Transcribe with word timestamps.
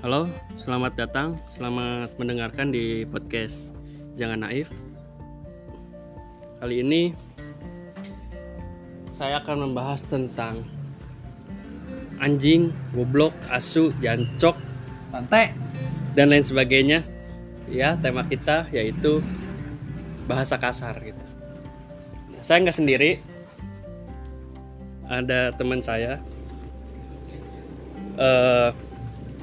Halo, 0.00 0.24
selamat 0.56 0.96
datang, 0.96 1.36
selamat 1.52 2.16
mendengarkan 2.16 2.72
di 2.72 3.04
podcast 3.04 3.76
Jangan 4.16 4.48
Naif. 4.48 4.72
Kali 6.56 6.80
ini 6.80 7.12
saya 9.12 9.44
akan 9.44 9.68
membahas 9.68 10.00
tentang 10.08 10.64
anjing, 12.16 12.72
goblok, 12.96 13.36
asu, 13.52 13.92
jancok, 14.00 14.56
Tante. 15.12 15.52
dan 16.16 16.32
lain 16.32 16.48
sebagainya. 16.48 17.04
Ya, 17.68 17.92
tema 18.00 18.24
kita 18.24 18.72
yaitu 18.72 19.20
bahasa 20.24 20.56
kasar 20.56 20.96
gitu. 21.04 21.24
Nah, 22.32 22.40
saya 22.40 22.64
nggak 22.64 22.78
sendiri, 22.80 23.20
ada 25.12 25.52
teman 25.60 25.84
saya. 25.84 26.24
Eh, 28.16 28.72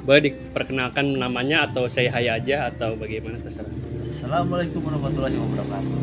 boleh 0.07 0.31
diperkenalkan 0.31 1.20
namanya 1.20 1.67
atau 1.67 1.84
saya 1.91 2.07
hai 2.15 2.31
aja 2.31 2.71
atau 2.71 2.95
bagaimana 2.95 3.35
terserah. 3.43 3.67
Assalamualaikum 3.99 4.79
warahmatullahi 4.79 5.35
wabarakatuh. 5.35 5.99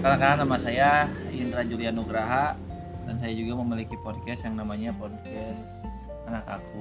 Perkenalkan 0.00 0.36
nama 0.40 0.56
saya 0.56 1.04
Indra 1.36 1.60
Julian 1.68 2.00
Nugraha 2.00 2.56
dan 3.04 3.20
saya 3.20 3.36
juga 3.36 3.60
memiliki 3.60 3.92
podcast 4.00 4.48
yang 4.48 4.56
namanya 4.56 4.96
podcast 4.96 5.84
anak 6.24 6.48
aku. 6.48 6.80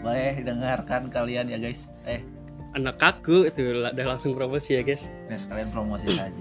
Boleh 0.00 0.40
dengarkan 0.40 1.12
kalian 1.12 1.52
ya 1.52 1.60
guys. 1.60 1.92
Eh, 2.08 2.24
Anak 2.72 2.96
kaku 2.96 3.52
itu 3.52 3.84
udah 3.84 4.16
langsung 4.16 4.32
promosi 4.32 4.80
ya 4.80 4.82
guys. 4.82 5.04
nah 5.28 5.36
sekalian 5.36 5.68
promosi 5.68 6.08
saja. 6.08 6.32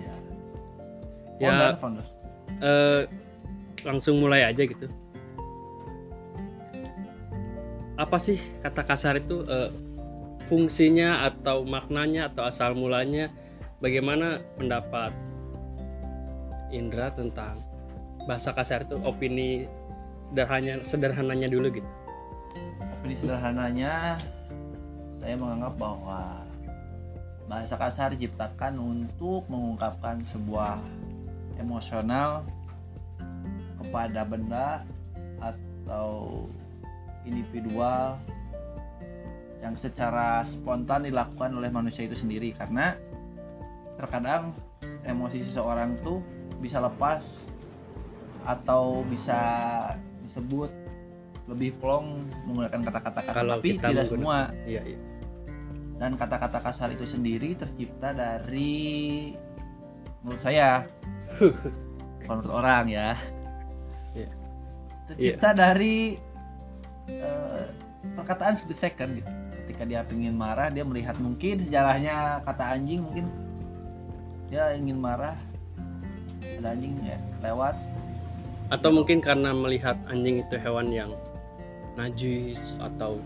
Ya. 1.43 1.51
Founder, 1.51 1.75
founder. 1.75 2.05
Eh, 2.63 3.01
langsung 3.83 4.15
mulai 4.23 4.47
aja 4.47 4.63
gitu. 4.63 4.87
Apa 8.01 8.17
sih 8.17 8.41
kata 8.65 8.81
kasar 8.81 9.21
itu 9.21 9.45
eh, 9.45 9.69
fungsinya 10.49 11.21
atau 11.29 11.61
maknanya 11.61 12.33
atau 12.33 12.49
asal 12.49 12.73
mulanya? 12.73 13.29
Bagaimana 13.77 14.41
pendapat 14.57 15.13
Indra 16.73 17.13
tentang 17.13 17.61
bahasa 18.25 18.49
kasar 18.57 18.89
itu 18.89 18.97
opini 19.05 19.69
sederhananya 20.33 20.81
sederhananya 20.81 21.45
dulu 21.45 21.69
gitu. 21.77 21.89
Opini 22.97 23.21
sederhananya 23.21 24.17
saya 25.21 25.37
menganggap 25.37 25.77
bahwa 25.77 26.41
bahasa 27.45 27.77
kasar 27.77 28.17
diciptakan 28.17 28.81
untuk 28.81 29.45
mengungkapkan 29.45 30.25
sebuah 30.25 30.81
emosional 31.61 32.41
kepada 33.77 34.25
benda 34.25 34.81
atau 35.37 36.49
individual 37.25 38.17
yang 39.61 39.77
secara 39.77 40.41
spontan 40.41 41.05
dilakukan 41.05 41.53
oleh 41.53 41.69
manusia 41.69 42.05
itu 42.09 42.17
sendiri 42.17 42.51
karena 42.57 42.97
terkadang 43.93 44.57
emosi 45.05 45.45
seseorang 45.45 46.01
tuh 46.01 46.17
bisa 46.57 46.81
lepas 46.81 47.45
atau 48.41 49.05
bisa 49.05 49.37
disebut 50.25 50.69
lebih 51.45 51.77
plong 51.77 52.25
menggunakan 52.49 52.81
kata-kata 52.89 53.19
kasar 53.21 53.35
Kalau 53.37 53.57
tapi 53.61 53.69
kita 53.77 53.87
tidak 53.93 54.05
semua 54.09 54.37
Iya, 54.65 54.81
iya. 54.81 54.99
dan 56.01 56.17
kata-kata 56.17 56.57
kasar 56.57 56.89
itu 56.89 57.05
sendiri 57.05 57.53
tercipta 57.53 58.13
dari 58.17 59.29
menurut 60.25 60.41
saya 60.41 60.85
menurut 62.25 62.49
orang 62.49 62.85
ya 62.89 63.13
Iya. 64.17 64.29
tercipta 65.13 65.53
dari 65.53 66.17
eh, 67.09 67.65
perkataan 68.17 68.53
split 68.57 68.77
second 68.77 69.21
gitu. 69.21 69.31
Ketika 69.63 69.83
dia 69.87 70.01
ingin 70.11 70.35
marah 70.35 70.67
dia 70.67 70.83
melihat 70.83 71.15
mungkin 71.17 71.61
sejarahnya 71.61 72.43
kata 72.45 72.77
anjing 72.77 73.01
mungkin. 73.05 73.25
Dia 74.51 74.75
ingin 74.75 74.99
marah 74.99 75.37
ada 76.61 76.69
anjing 76.75 76.93
ya 77.01 77.17
lewat. 77.41 77.75
Atau 78.71 78.89
mungkin 78.93 79.19
karena 79.23 79.51
melihat 79.55 79.97
anjing 80.07 80.43
itu 80.43 80.55
hewan 80.59 80.91
yang 80.91 81.11
najis 81.95 82.59
atau 82.77 83.17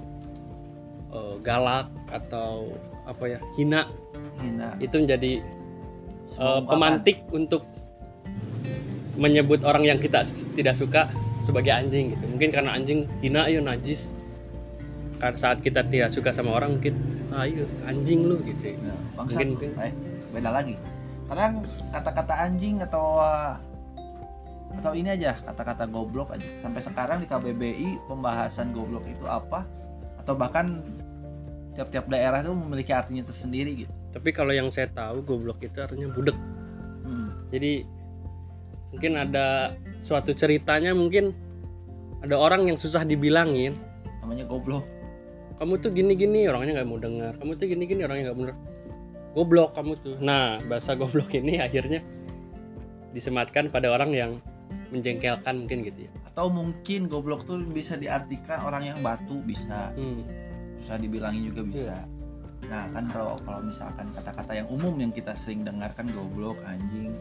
eh, 1.12 1.36
galak 1.42 1.90
atau 2.14 2.72
apa 3.06 3.38
ya 3.38 3.40
hina. 3.58 3.90
Hina. 4.40 4.76
Itu 4.80 5.04
menjadi 5.04 5.44
ungkapan. 6.36 6.68
pemantik 6.68 7.18
untuk 7.32 7.64
menyebut 9.16 9.64
orang 9.64 9.88
yang 9.88 10.00
kita 10.00 10.28
tidak 10.56 10.76
suka 10.76 11.08
sebagai 11.46 11.70
anjing 11.70 12.12
gitu 12.12 12.26
mungkin 12.26 12.50
karena 12.50 12.74
anjing 12.74 13.06
hina 13.22 13.46
ayo 13.46 13.62
najis 13.62 14.10
karena 15.16 15.38
saat 15.38 15.62
kita 15.62 15.86
tidak 15.86 16.10
suka 16.10 16.34
sama 16.34 16.52
orang 16.52 16.76
mungkin 16.76 16.98
ayo 17.38 17.70
anjing 17.86 18.26
lu 18.26 18.42
gitu 18.42 18.74
Ya, 18.74 18.96
bangsat. 19.14 19.46
Mungkin- 19.46 19.72
mungkin. 19.72 19.86
Eh, 19.86 19.94
beda 20.34 20.50
lagi. 20.50 20.76
Kadang 21.26 21.62
kata-kata 21.90 22.34
anjing 22.42 22.82
atau 22.82 23.22
atau 24.76 24.92
ini 24.92 25.08
aja 25.08 25.40
kata-kata 25.40 25.86
goblok 25.86 26.34
aja. 26.34 26.46
Sampai 26.60 26.82
sekarang 26.82 27.24
di 27.24 27.28
KBBI 27.28 27.90
pembahasan 28.06 28.74
goblok 28.74 29.06
itu 29.06 29.24
apa 29.24 29.64
atau 30.20 30.34
bahkan 30.34 30.84
tiap-tiap 31.74 32.08
daerah 32.08 32.40
itu 32.40 32.52
memiliki 32.52 32.90
artinya 32.90 33.20
tersendiri 33.22 33.84
gitu. 33.84 33.92
tapi 34.10 34.32
kalau 34.32 34.56
yang 34.56 34.72
saya 34.72 34.88
tahu 34.88 35.20
goblok 35.22 35.60
itu 35.60 35.76
artinya 35.76 36.08
budek 36.08 36.32
Hmm. 37.04 37.30
jadi 37.52 37.84
mungkin 38.96 39.20
ada 39.20 39.76
suatu 40.00 40.32
ceritanya 40.32 40.96
mungkin 40.96 41.36
ada 42.24 42.40
orang 42.40 42.72
yang 42.72 42.80
susah 42.80 43.04
dibilangin. 43.04 43.76
Namanya 44.24 44.48
goblok. 44.48 44.88
kamu 45.56 45.80
tuh 45.80 45.88
gini-gini 45.88 46.52
orangnya 46.52 46.80
nggak 46.80 46.90
mau 46.90 47.00
dengar. 47.00 47.34
Kamu 47.40 47.56
tuh 47.56 47.68
gini-gini 47.68 48.04
orangnya 48.08 48.32
nggak 48.32 48.40
bener 48.40 48.56
goblok 49.36 49.76
kamu 49.76 49.94
tuh. 50.00 50.16
Nah 50.24 50.56
bahasa 50.72 50.96
goblok 50.96 51.36
ini 51.36 51.60
akhirnya 51.60 52.00
disematkan 53.12 53.68
pada 53.68 53.92
orang 53.92 54.16
yang 54.16 54.32
menjengkelkan 54.96 55.68
mungkin 55.68 55.84
gitu 55.84 56.08
ya. 56.08 56.12
Atau 56.32 56.48
mungkin 56.48 57.12
goblok 57.12 57.44
tuh 57.44 57.60
bisa 57.68 58.00
diartikan 58.00 58.64
orang 58.64 58.96
yang 58.96 59.00
batu 59.04 59.44
bisa, 59.44 59.92
hmm. 59.96 60.24
susah 60.80 60.96
dibilangin 61.00 61.52
juga 61.52 61.62
bisa. 61.68 61.98
Nah, 62.66 62.90
kan 62.90 63.06
kalau 63.14 63.38
kalau 63.46 63.62
misalkan 63.62 64.10
kata-kata 64.16 64.52
yang 64.58 64.68
umum 64.74 64.96
yang 64.98 65.12
kita 65.14 65.38
sering 65.38 65.62
dengarkan 65.62 66.10
goblok, 66.12 66.58
anjing, 66.66 67.14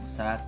bangsat, 0.00 0.40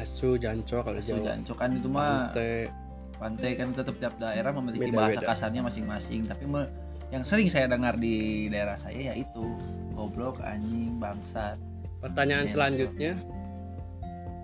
asu 0.00 0.40
jancok 0.40 0.80
kalau 0.80 0.98
Asu 0.98 1.20
jancok 1.20 1.56
kan 1.60 1.70
itu 1.76 1.88
mah 1.92 2.32
Ante. 2.32 2.72
pantai 3.20 3.52
kan 3.52 3.68
tetap 3.76 3.94
tiap 4.00 4.14
daerah 4.16 4.48
memiliki 4.56 4.88
Beda-beda. 4.88 5.12
bahasa 5.12 5.20
kasarnya 5.20 5.60
masing-masing. 5.60 6.24
Tapi 6.24 6.44
me- 6.48 6.70
yang 7.12 7.24
sering 7.24 7.48
saya 7.52 7.68
dengar 7.68 8.00
di 8.00 8.48
daerah 8.48 8.76
saya 8.76 9.12
yaitu 9.12 9.44
goblok 9.92 10.40
anjing 10.40 10.96
bangsat. 10.96 11.60
Pertanyaan 12.00 12.48
selanjutnya 12.48 13.18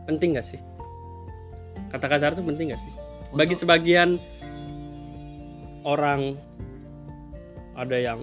penting 0.04 0.36
gak 0.36 0.44
sih? 0.44 0.60
Kata 1.88 2.04
kasar 2.10 2.36
itu 2.36 2.44
penting 2.44 2.74
gak 2.74 2.82
sih? 2.82 2.92
Bagi 3.32 3.54
sebagian 3.56 4.20
orang 5.88 6.36
ada 7.74 7.96
yang 7.96 8.18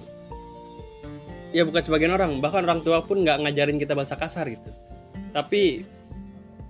ya 1.52 1.68
bukan 1.68 1.84
sebagian 1.84 2.12
orang 2.16 2.40
bahkan 2.40 2.64
orang 2.64 2.80
tua 2.80 3.04
pun 3.04 3.28
nggak 3.28 3.44
ngajarin 3.44 3.76
kita 3.80 3.92
bahasa 3.96 4.16
kasar 4.16 4.48
gitu. 4.48 4.72
Tapi 5.32 5.84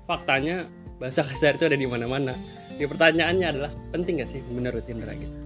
faktanya 0.05 0.65
bahasa 0.97 1.21
kasar 1.25 1.57
itu 1.57 1.65
ada 1.65 1.77
di 1.77 1.87
mana-mana. 1.87 2.33
Ya 2.77 2.85
pertanyaannya 2.89 3.47
adalah 3.51 3.71
penting 3.93 4.21
gak 4.21 4.29
sih 4.29 4.41
menurut 4.49 4.85
Indra 4.89 5.13
gitu? 5.13 5.37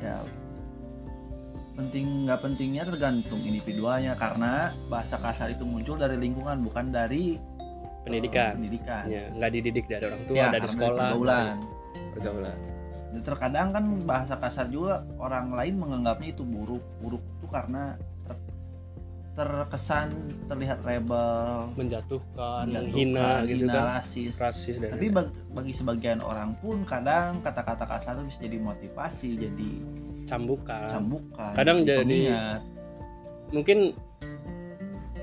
Ya 0.00 0.20
penting 1.74 2.30
nggak 2.30 2.38
pentingnya 2.38 2.86
tergantung 2.86 3.42
individualnya 3.42 4.14
karena 4.14 4.70
bahasa 4.86 5.18
kasar 5.18 5.50
itu 5.50 5.66
muncul 5.66 5.98
dari 5.98 6.14
lingkungan 6.14 6.62
bukan 6.62 6.94
dari 6.94 7.34
pendidikan. 8.06 8.54
pendidikan. 8.62 9.04
Ya 9.10 9.26
nggak 9.34 9.50
dididik 9.50 9.84
dari 9.90 10.04
orang 10.06 10.22
tua 10.28 10.36
Ya, 10.38 10.46
dari 10.54 10.68
sekolah 10.70 11.02
pergaulan. 11.10 11.56
dari 11.58 12.08
pergaulan. 12.14 12.58
Dan 13.14 13.22
terkadang 13.26 13.68
kan 13.74 13.84
bahasa 14.06 14.34
kasar 14.38 14.66
juga 14.70 15.02
orang 15.18 15.50
lain 15.50 15.74
menganggapnya 15.78 16.28
itu 16.30 16.42
buruk. 16.46 16.82
Buruk 17.02 17.22
itu 17.42 17.46
karena 17.50 17.98
terkesan 19.34 20.14
terlihat 20.46 20.78
rebel 20.80 21.66
menjatuhkan, 21.74 22.70
menjatuhkan, 22.70 22.86
menghina 22.86 23.42
gitu 23.42 23.66
hina, 23.66 23.74
kan. 23.74 23.84
rasis. 23.98 24.32
Rasis 24.38 24.76
dan 24.78 24.94
tapi 24.94 25.10
bag- 25.10 25.34
bagi 25.50 25.72
sebagian 25.74 26.22
orang 26.22 26.54
pun 26.58 26.86
kadang 26.86 27.42
kata-kata 27.42 27.82
kasar 27.84 28.14
itu 28.16 28.30
bisa 28.30 28.38
jadi 28.40 28.58
motivasi 28.58 29.28
jadi 29.34 29.70
cambukan. 30.24 30.86
cambukan 30.86 31.50
Kadang 31.52 31.82
jadi- 31.82 32.06
pengingat. 32.06 32.60
mungkin 33.50 33.78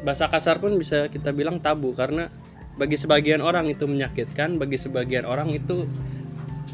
bahasa 0.02 0.28
kasar 0.28 0.58
pun 0.58 0.76
bisa 0.76 1.08
kita 1.08 1.32
bilang 1.32 1.58
tabu 1.58 1.92
karena 1.92 2.28
bagi 2.74 2.96
sebagian 2.96 3.40
orang 3.40 3.68
itu 3.68 3.84
menyakitkan 3.86 4.56
bagi 4.56 4.76
sebagian 4.76 5.24
orang 5.24 5.52
itu 5.52 5.88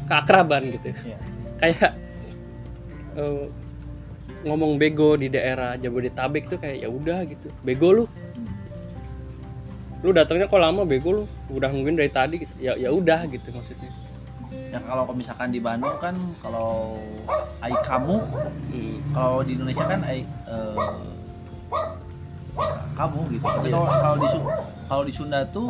keakraban 0.06 0.70
gitu. 0.70 0.90
Iya. 1.04 1.18
kayak 1.58 1.92
eh, 3.14 3.46
ngomong 4.46 4.78
bego 4.78 5.18
di 5.18 5.26
daerah 5.26 5.74
Jabodetabek 5.74 6.46
tuh 6.46 6.58
kayak 6.58 6.86
ya 6.86 6.88
udah 6.88 7.26
gitu. 7.26 7.48
Bego 7.62 7.90
lu. 7.90 8.04
Lu 9.98 10.14
datangnya 10.14 10.46
kok 10.46 10.62
lama 10.62 10.86
bego 10.86 11.10
lu? 11.10 11.24
Udah 11.50 11.70
nungguin 11.70 11.98
dari 11.98 12.12
tadi 12.12 12.46
gitu. 12.46 12.54
Ya 12.58 12.78
ya 12.78 12.94
udah 12.94 13.26
gitu 13.26 13.50
maksudnya. 13.50 13.90
Ya 14.68 14.78
kalau 14.84 15.08
misalkan 15.10 15.50
di 15.50 15.58
Bandung 15.58 15.96
kan 15.98 16.14
kalau 16.38 17.00
ai 17.58 17.72
kamu 17.82 18.16
Hmm. 18.68 18.96
kalau 19.10 19.40
di 19.42 19.56
Indonesia 19.56 19.84
kan 19.84 20.00
ai 20.06 20.22
eh, 20.22 20.74
kamu 22.94 23.20
gitu. 23.32 23.42
Tapi 23.42 23.66
Iya. 23.66 23.74
kalau 23.74 23.86
kalau 23.88 24.16
di 24.16 24.28
kalau 24.88 25.02
di 25.04 25.12
Sunda 25.12 25.40
tuh 25.50 25.66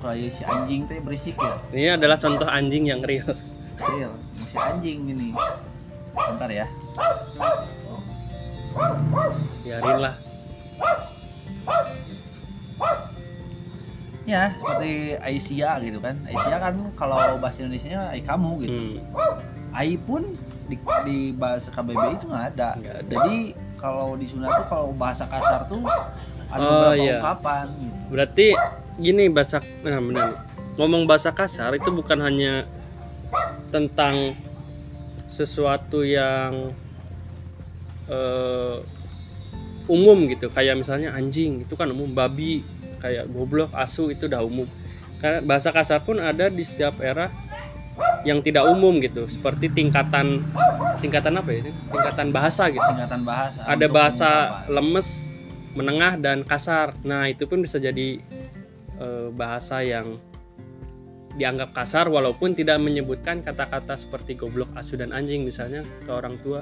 kayak 0.00 0.32
si 0.32 0.42
anjing 0.42 0.88
teh 0.88 0.98
berisik 0.98 1.36
ya. 1.36 1.54
Ini 1.70 1.88
adalah 2.00 2.16
contoh 2.16 2.48
anjing 2.48 2.88
yang 2.88 3.00
real. 3.04 3.30
real 3.80 4.12
si 4.50 4.56
anjing 4.58 4.98
ini 5.08 5.30
bentar 6.12 6.50
ya 6.50 6.66
Biarin 9.60 9.98
lah. 10.00 10.14
ya 14.22 14.54
seperti 14.54 14.90
Aisyah 15.18 15.74
gitu 15.82 15.98
kan 15.98 16.14
Aisyah 16.22 16.58
kan 16.60 16.74
kalau 16.94 17.16
bahasa 17.36 17.60
Indonesia 17.60 17.88
nya 17.88 18.02
ai 18.08 18.22
kamu 18.22 18.50
gitu 18.62 18.78
Hmm. 18.78 19.74
ai 19.74 19.94
pun 19.96 20.22
di, 20.66 20.78
di 21.04 21.18
bahasa 21.34 21.66
KBBI 21.68 22.14
itu 22.14 22.26
nggak 22.26 22.46
ada. 22.54 22.68
Nggak 22.76 22.94
ada. 22.96 23.06
jadi 23.08 23.36
kalau 23.74 24.14
di 24.14 24.26
Sunda 24.26 24.46
tuh 24.52 24.66
kalau 24.68 24.88
bahasa 24.94 25.26
kasar 25.26 25.66
tuh 25.66 25.82
ada 26.46 26.58
Oh, 26.58 26.68
beberapa 26.68 26.94
iya. 26.96 27.12
ungkapan 27.18 27.64
gitu. 27.76 27.98
Berarti 28.08 28.46
gini 28.96 29.24
bahasa 29.26 29.58
nah 29.82 29.98
benar. 29.98 30.26
nih. 30.28 30.36
Ngomong 30.78 31.02
bahasa 31.04 31.30
kasar 31.30 31.74
itu 31.74 31.90
bukan 31.90 32.18
hanya 32.20 32.70
tentang 33.68 34.38
sesuatu 35.40 36.04
yang 36.04 36.68
eh, 38.10 38.76
umum 39.88 40.28
gitu. 40.28 40.52
Kayak 40.52 40.84
misalnya 40.84 41.16
anjing 41.16 41.64
itu 41.64 41.74
kan 41.74 41.88
umum. 41.88 42.12
Babi 42.12 42.60
kayak 43.00 43.32
goblok 43.32 43.72
asu 43.72 44.12
itu 44.12 44.28
udah 44.28 44.44
umum. 44.44 44.68
Karena 45.20 45.40
bahasa 45.40 45.72
kasar 45.72 46.04
pun 46.04 46.20
ada 46.20 46.52
di 46.52 46.64
setiap 46.64 47.00
era 47.00 47.32
yang 48.22 48.44
tidak 48.44 48.68
umum 48.68 49.00
gitu. 49.00 49.24
Seperti 49.26 49.72
tingkatan 49.72 50.44
tingkatan 51.00 51.40
apa 51.40 51.48
ya 51.50 51.60
tingkatan 51.68 52.28
bahasa 52.30 52.68
gitu. 52.68 52.84
Tingkatan 52.84 53.22
bahasa. 53.24 53.58
Ada 53.64 53.86
bahasa 53.88 54.30
lemes, 54.68 55.08
menengah 55.72 56.20
dan 56.20 56.44
kasar. 56.44 56.92
Nah, 57.02 57.28
itu 57.28 57.48
pun 57.48 57.64
bisa 57.64 57.80
jadi 57.80 58.20
eh, 59.00 59.28
bahasa 59.32 59.80
yang 59.80 60.20
dianggap 61.40 61.72
kasar 61.72 62.06
walaupun 62.06 62.52
tidak 62.52 62.76
menyebutkan 62.76 63.40
kata-kata 63.40 63.96
seperti 63.96 64.36
goblok, 64.36 64.68
asu 64.76 64.94
dan 64.94 65.10
anjing 65.10 65.42
misalnya 65.42 65.80
ke 66.04 66.10
orang 66.10 66.36
tua. 66.38 66.60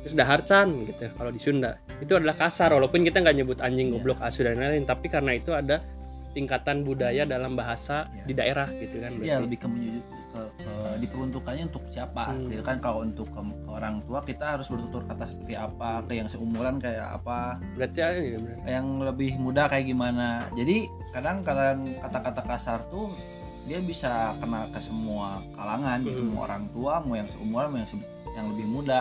Terus 0.00 0.16
daharcan 0.16 0.88
gitu 0.88 1.12
kalau 1.12 1.28
di 1.28 1.36
Sunda. 1.36 1.76
Itu 2.00 2.16
adalah 2.16 2.32
kasar 2.34 2.72
walaupun 2.72 3.04
kita 3.04 3.20
nggak 3.20 3.36
nyebut 3.36 3.58
anjing, 3.60 3.92
Iya. 3.92 3.94
goblok, 3.94 4.24
asu 4.24 4.40
dan 4.40 4.56
lain-lain, 4.56 4.88
tapi 4.88 5.06
karena 5.06 5.36
itu 5.36 5.52
ada 5.52 5.84
tingkatan 6.30 6.80
budaya 6.80 7.28
dalam 7.28 7.52
bahasa 7.52 8.08
Iya. 8.08 8.24
di 8.24 8.32
daerah 8.32 8.68
gitu 8.72 8.96
kan 8.96 9.12
Iya 9.12 9.36
berarti. 9.36 9.44
lebih 9.44 9.58
ke, 9.58 9.68
ke, 9.68 10.40
ke- 10.56 10.96
diperuntukannya 10.96 11.64
untuk 11.66 11.84
siapa 11.90 12.22
Hmm. 12.24 12.48
gitu 12.48 12.62
kan 12.62 12.76
kalau 12.78 13.02
untuk 13.02 13.26
ke, 13.26 13.40
ke 13.42 13.68
orang 13.68 13.98
tua 14.00 14.22
kita 14.22 14.46
harus 14.54 14.66
bertutur 14.66 15.02
kata 15.04 15.26
seperti 15.26 15.54
apa 15.54 16.06
ke 16.06 16.12
yang 16.14 16.30
seumuran 16.30 16.78
kayak 16.78 17.02
apa 17.12 17.58
Berarti 17.74 17.98
ya, 17.98 18.08
yang 18.70 19.02
lebih 19.02 19.36
muda 19.36 19.66
kayak 19.66 19.84
gimana 19.84 20.46
jadi 20.54 20.86
kadang-kadang 21.10 21.98
kata-kata 21.98 22.42
kasar 22.46 22.78
tuh 22.88 23.10
dia 23.62 23.78
bisa 23.78 24.10
kena 24.36 24.66
ke 24.68 24.80
semua 24.80 25.28
kalangan 25.52 25.98
gitu 26.00 26.18
Hmm. 26.18 26.30
mau 26.30 26.42
orang 26.42 26.64
tua 26.70 26.94
mau 26.98 27.14
yang 27.14 27.28
seumuran 27.28 27.66
mau 27.68 27.78
yang 27.78 27.88
se- 27.88 28.08
yang 28.30 28.46
lebih 28.48 28.66
muda 28.66 29.00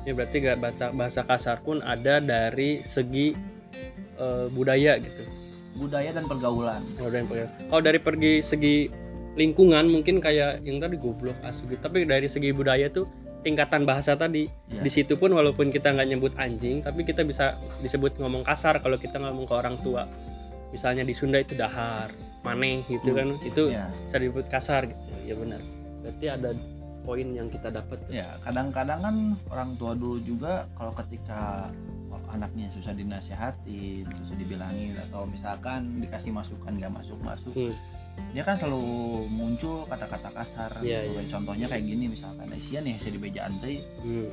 Ya 0.00 0.12
berarti 0.12 0.36
gak 0.38 0.58
baca 0.58 0.86
bahasa 0.90 1.20
kasar 1.22 1.58
pun 1.58 1.80
ada 1.80 2.18
dari 2.18 2.80
segi 2.82 3.32
eh, 4.14 4.46
budaya 4.48 4.96
gitu. 4.96 5.22
budaya 5.74 6.12
dan 6.12 6.24
pergaulan 6.24 6.84
Kalau 6.94 7.08
dari 7.08 7.24
kalau 7.66 7.82
dari 7.82 7.98
pergi 7.98 8.32
segi 8.38 8.76
lingkungan 9.34 9.88
mungkin 9.88 10.20
kayak 10.20 10.62
yang 10.62 10.78
tadi 10.78 10.94
goblok 10.94 11.34
asu 11.42 11.66
gitu. 11.66 11.80
Tapi 11.80 12.04
dari 12.04 12.28
segi 12.28 12.52
budaya 12.52 12.86
tuh 12.86 13.08
tingkatan 13.40 13.82
bahasa 13.82 14.14
tadi 14.14 14.46
Ya. 14.68 14.78
di 14.78 14.88
situ 14.88 15.16
pun 15.16 15.28
walaupun 15.30 15.68
kita 15.68 15.90
nggak 15.90 16.06
nyebut 16.06 16.32
anjing 16.36 16.78
tapi 16.78 17.02
kita 17.02 17.20
bisa 17.20 17.52
disebut 17.80 18.14
ngomong 18.16 18.40
kasar 18.40 18.78
kalau 18.78 18.94
kita 18.94 19.16
ngomong 19.16 19.44
ke 19.44 19.52
orang 19.52 19.74
tua. 19.78 20.04
Misalnya 20.68 21.02
di 21.02 21.12
Sunda 21.12 21.38
itu 21.38 21.54
dahar, 21.54 22.12
maneh 22.44 22.84
gitu 22.86 23.08
Hmm. 23.08 23.16
kan. 23.16 23.28
Itu 23.40 23.62
ya 23.68 23.88
bisa 24.04 24.16
disebut 24.20 24.46
kasar 24.46 24.84
gitu. 24.84 25.00
Ya 25.24 25.34
benar. 25.34 25.60
Berarti 26.00 26.26
ada 26.28 26.50
poin 27.00 27.26
yang 27.26 27.48
kita 27.48 27.68
dapat. 27.68 28.00
ya 28.08 28.24
kadang-kadang 28.40 29.00
kan 29.00 29.16
orang 29.48 29.70
tua 29.74 29.92
dulu 29.92 30.20
juga 30.20 30.64
kalau 30.72 30.92
ketika 30.94 31.68
anaknya 32.32 32.66
susah 32.72 32.90
dinasehatin 32.90 34.02
susah 34.08 34.34
dibilangin 34.34 34.96
atau 34.98 35.22
misalkan 35.24 36.00
dikasih 36.00 36.32
masukan 36.32 36.72
nggak 36.72 36.90
masuk 36.90 37.18
masuk 37.20 37.52
Hmm. 37.52 37.74
dia 38.32 38.42
kan 38.42 38.56
selalu 38.56 38.82
muncul 39.28 39.84
kata-kata 39.84 40.32
kasar 40.32 40.70
Iya, 40.80 41.04
gitu. 41.04 41.14
iya. 41.14 41.22
contohnya 41.28 41.66
kayak 41.68 41.84
gini 41.84 42.04
misalkan 42.08 42.46
Aisyah 42.48 42.80
nih 42.80 42.94
saya 42.98 43.12
dibejaan 43.12 43.52
teh 43.60 43.78
Hmm. 44.00 44.26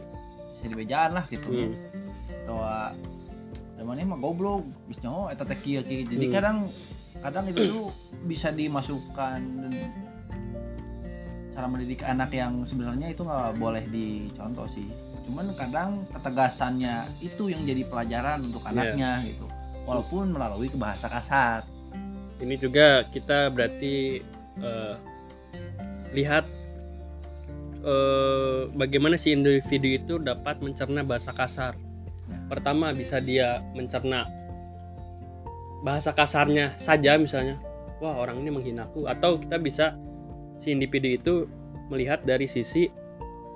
saya 0.55 0.67
dibejaan 0.71 1.11
lah 1.11 1.25
gitu 1.27 1.49
Hmm. 1.51 1.73
atau 2.41 2.57
temannya 3.75 4.05
mah 4.07 4.19
goblok 4.19 4.61
bisnya 4.87 5.09
oh 5.09 5.27
eta 5.27 5.43
teh 5.43 5.59
jadi 5.59 6.15
Hmm. 6.23 6.33
kadang 6.33 6.57
kadang 7.21 7.45
itu 7.49 7.61
tuh 7.69 7.87
bisa 8.25 8.49
dimasukkan 8.49 9.39
cara 11.51 11.67
mendidik 11.67 12.01
anak 12.01 12.31
yang 12.33 12.65
sebenarnya 12.65 13.13
itu 13.13 13.21
nggak 13.21 13.59
boleh 13.61 13.83
dicontoh 13.87 14.65
sih 14.73 14.87
cuman 15.29 15.53
kadang 15.53 16.01
ketegasannya 16.09 17.05
itu 17.21 17.53
yang 17.53 17.61
jadi 17.61 17.85
pelajaran 17.85 18.49
untuk 18.49 18.65
Iya. 18.65 18.71
anaknya 18.73 19.11
gitu 19.29 19.45
walaupun 19.85 20.33
melalui 20.33 20.67
bahasa 20.73 21.05
kasar 21.05 21.61
ini 22.41 22.57
juga 22.57 23.05
kita 23.13 23.53
berarti 23.53 24.17
eh, 24.57 24.95
lihat 26.17 26.45
eh, 27.85 28.61
bagaimana 28.73 29.13
si 29.13 29.37
individu 29.37 29.87
itu 29.87 30.13
dapat 30.17 30.57
mencerna 30.57 31.05
bahasa 31.05 31.31
kasar. 31.31 31.77
Ya. 32.25 32.37
Pertama 32.49 32.91
bisa 32.97 33.21
dia 33.21 33.61
mencerna 33.77 34.25
bahasa 35.81 36.13
kasarnya 36.13 36.77
saja 36.77 37.17
misalnya, 37.17 37.57
wah 37.97 38.17
orang 38.17 38.41
ini 38.41 38.49
menghinaku, 38.53 39.09
atau 39.09 39.37
kita 39.41 39.57
bisa 39.57 39.97
si 40.61 40.73
individu 40.73 41.09
itu 41.09 41.33
melihat 41.89 42.21
dari 42.21 42.45
sisi 42.45 42.87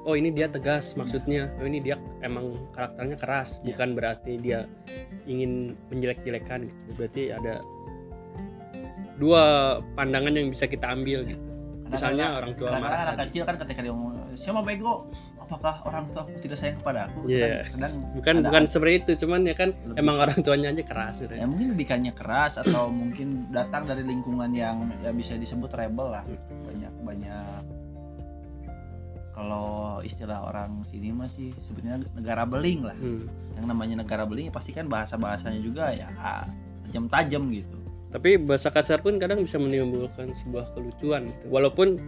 oh 0.05 0.13
ini 0.13 0.29
dia 0.29 0.45
tegas 0.45 0.93
maksudnya, 0.93 1.49
oh 1.57 1.65
ini 1.65 1.81
dia 1.81 1.97
emang 2.21 2.69
karakternya 2.73 3.17
keras, 3.17 3.57
Ya. 3.65 3.73
bukan 3.73 3.97
berarti 3.97 4.37
dia 4.37 4.69
ingin 5.25 5.73
menjelek-jelekan 5.89 6.69
gitu. 6.69 6.91
Berarti 6.93 7.23
ada 7.33 7.65
dua 9.17 9.43
pandangan 9.97 10.29
yang 10.29 10.53
bisa 10.53 10.69
kita 10.69 10.93
ambil 10.93 11.25
gitu. 11.25 11.41
Misalnya 11.89 12.37
orang 12.37 12.53
tua 12.57 12.77
marah 12.77 13.13
anak 13.13 13.29
kecil 13.29 13.45
kan 13.45 13.57
ketika 13.61 13.81
dia 13.81 13.93
ngomong 13.93 14.33
siapa 14.37 14.61
bego 14.61 15.09
apakah 15.45 15.77
orang 15.83 16.09
tua 16.09 16.25
aku 16.25 16.33
tidak 16.39 16.57
sayang 16.57 16.77
kepada 16.77 17.05
aku 17.05 17.29
Iya. 17.29 17.61
Kan 17.63 17.77
kadang 17.77 17.93
bukan 18.11 18.35
bukan 18.41 18.63
seperti 18.65 18.93
itu 18.97 19.11
cuman 19.21 19.39
ya 19.43 19.53
kan 19.53 19.69
Lebih- 19.71 19.97
emang 19.97 20.15
orang 20.17 20.37
tuanya 20.41 20.67
aja 20.69 20.81
keras 20.81 21.15
gitu. 21.19 21.31
ya 21.31 21.45
mungkin 21.45 21.67
didikannya 21.71 22.11
keras 22.11 22.57
atau 22.57 22.89
mungkin 22.89 23.27
datang 23.49 23.85
dari 23.85 24.01
lingkungan 24.01 24.49
yang 24.49 24.75
ya 24.97 25.11
bisa 25.11 25.33
disebut 25.35 25.69
rebel 25.71 26.09
lah 26.09 26.25
banyak 26.65 26.93
banyak 26.99 27.61
kalau 29.31 29.99
istilah 29.99 30.39
orang 30.41 30.79
sini 30.81 31.11
masih 31.11 31.51
sebenarnya 31.61 32.07
negara 32.11 32.43
beling 32.43 32.81
lah 32.81 32.95
Hmm. 32.95 33.27
yang 33.53 33.65
namanya 33.67 33.95
negara 33.99 34.23
beling 34.23 34.47
pasti 34.47 34.71
kan 34.71 34.87
bahasa 34.87 35.13
bahasanya 35.15 35.59
juga 35.59 35.91
ya 35.91 36.07
tajam-tajam 36.83 37.43
gitu 37.51 37.77
tapi 38.09 38.39
bahasa 38.39 38.71
kasar 38.71 39.03
pun 39.03 39.19
kadang 39.19 39.43
bisa 39.43 39.59
menimbulkan 39.59 40.31
sebuah 40.33 40.71
kelucuan 40.71 41.29
gitu 41.29 41.51
walaupun 41.51 41.99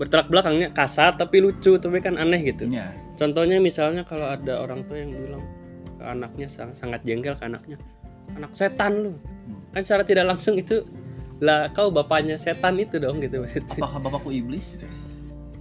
bertolak 0.00 0.32
belakangnya 0.32 0.72
kasar 0.72 1.12
tapi 1.20 1.44
lucu 1.44 1.76
tapi 1.76 2.00
kan 2.00 2.16
aneh 2.16 2.40
gitu. 2.40 2.64
Ya 2.72 2.96
contohnya 3.20 3.60
misalnya 3.60 4.08
kalau 4.08 4.32
ada 4.32 4.64
orang 4.64 4.88
tua 4.88 4.96
yang 4.96 5.12
bilang 5.12 5.44
ke 6.00 6.02
anaknya 6.08 6.48
sang- 6.48 6.72
sangat 6.72 7.04
jengkel 7.04 7.36
ke 7.36 7.44
anaknya 7.44 7.76
anak 8.32 8.56
setan 8.56 8.92
lu. 8.96 9.12
Kan 9.76 9.84
secara 9.84 10.02
tidak 10.08 10.24
langsung 10.32 10.56
itu 10.56 10.88
lah 11.44 11.68
kau 11.76 11.92
bapaknya 11.92 12.40
setan 12.40 12.80
itu 12.80 12.96
dong 12.96 13.20
gitu 13.20 13.44
maksudnya. 13.44 13.76
Apakah 13.76 14.00
bapakku 14.00 14.32
iblis? 14.32 14.80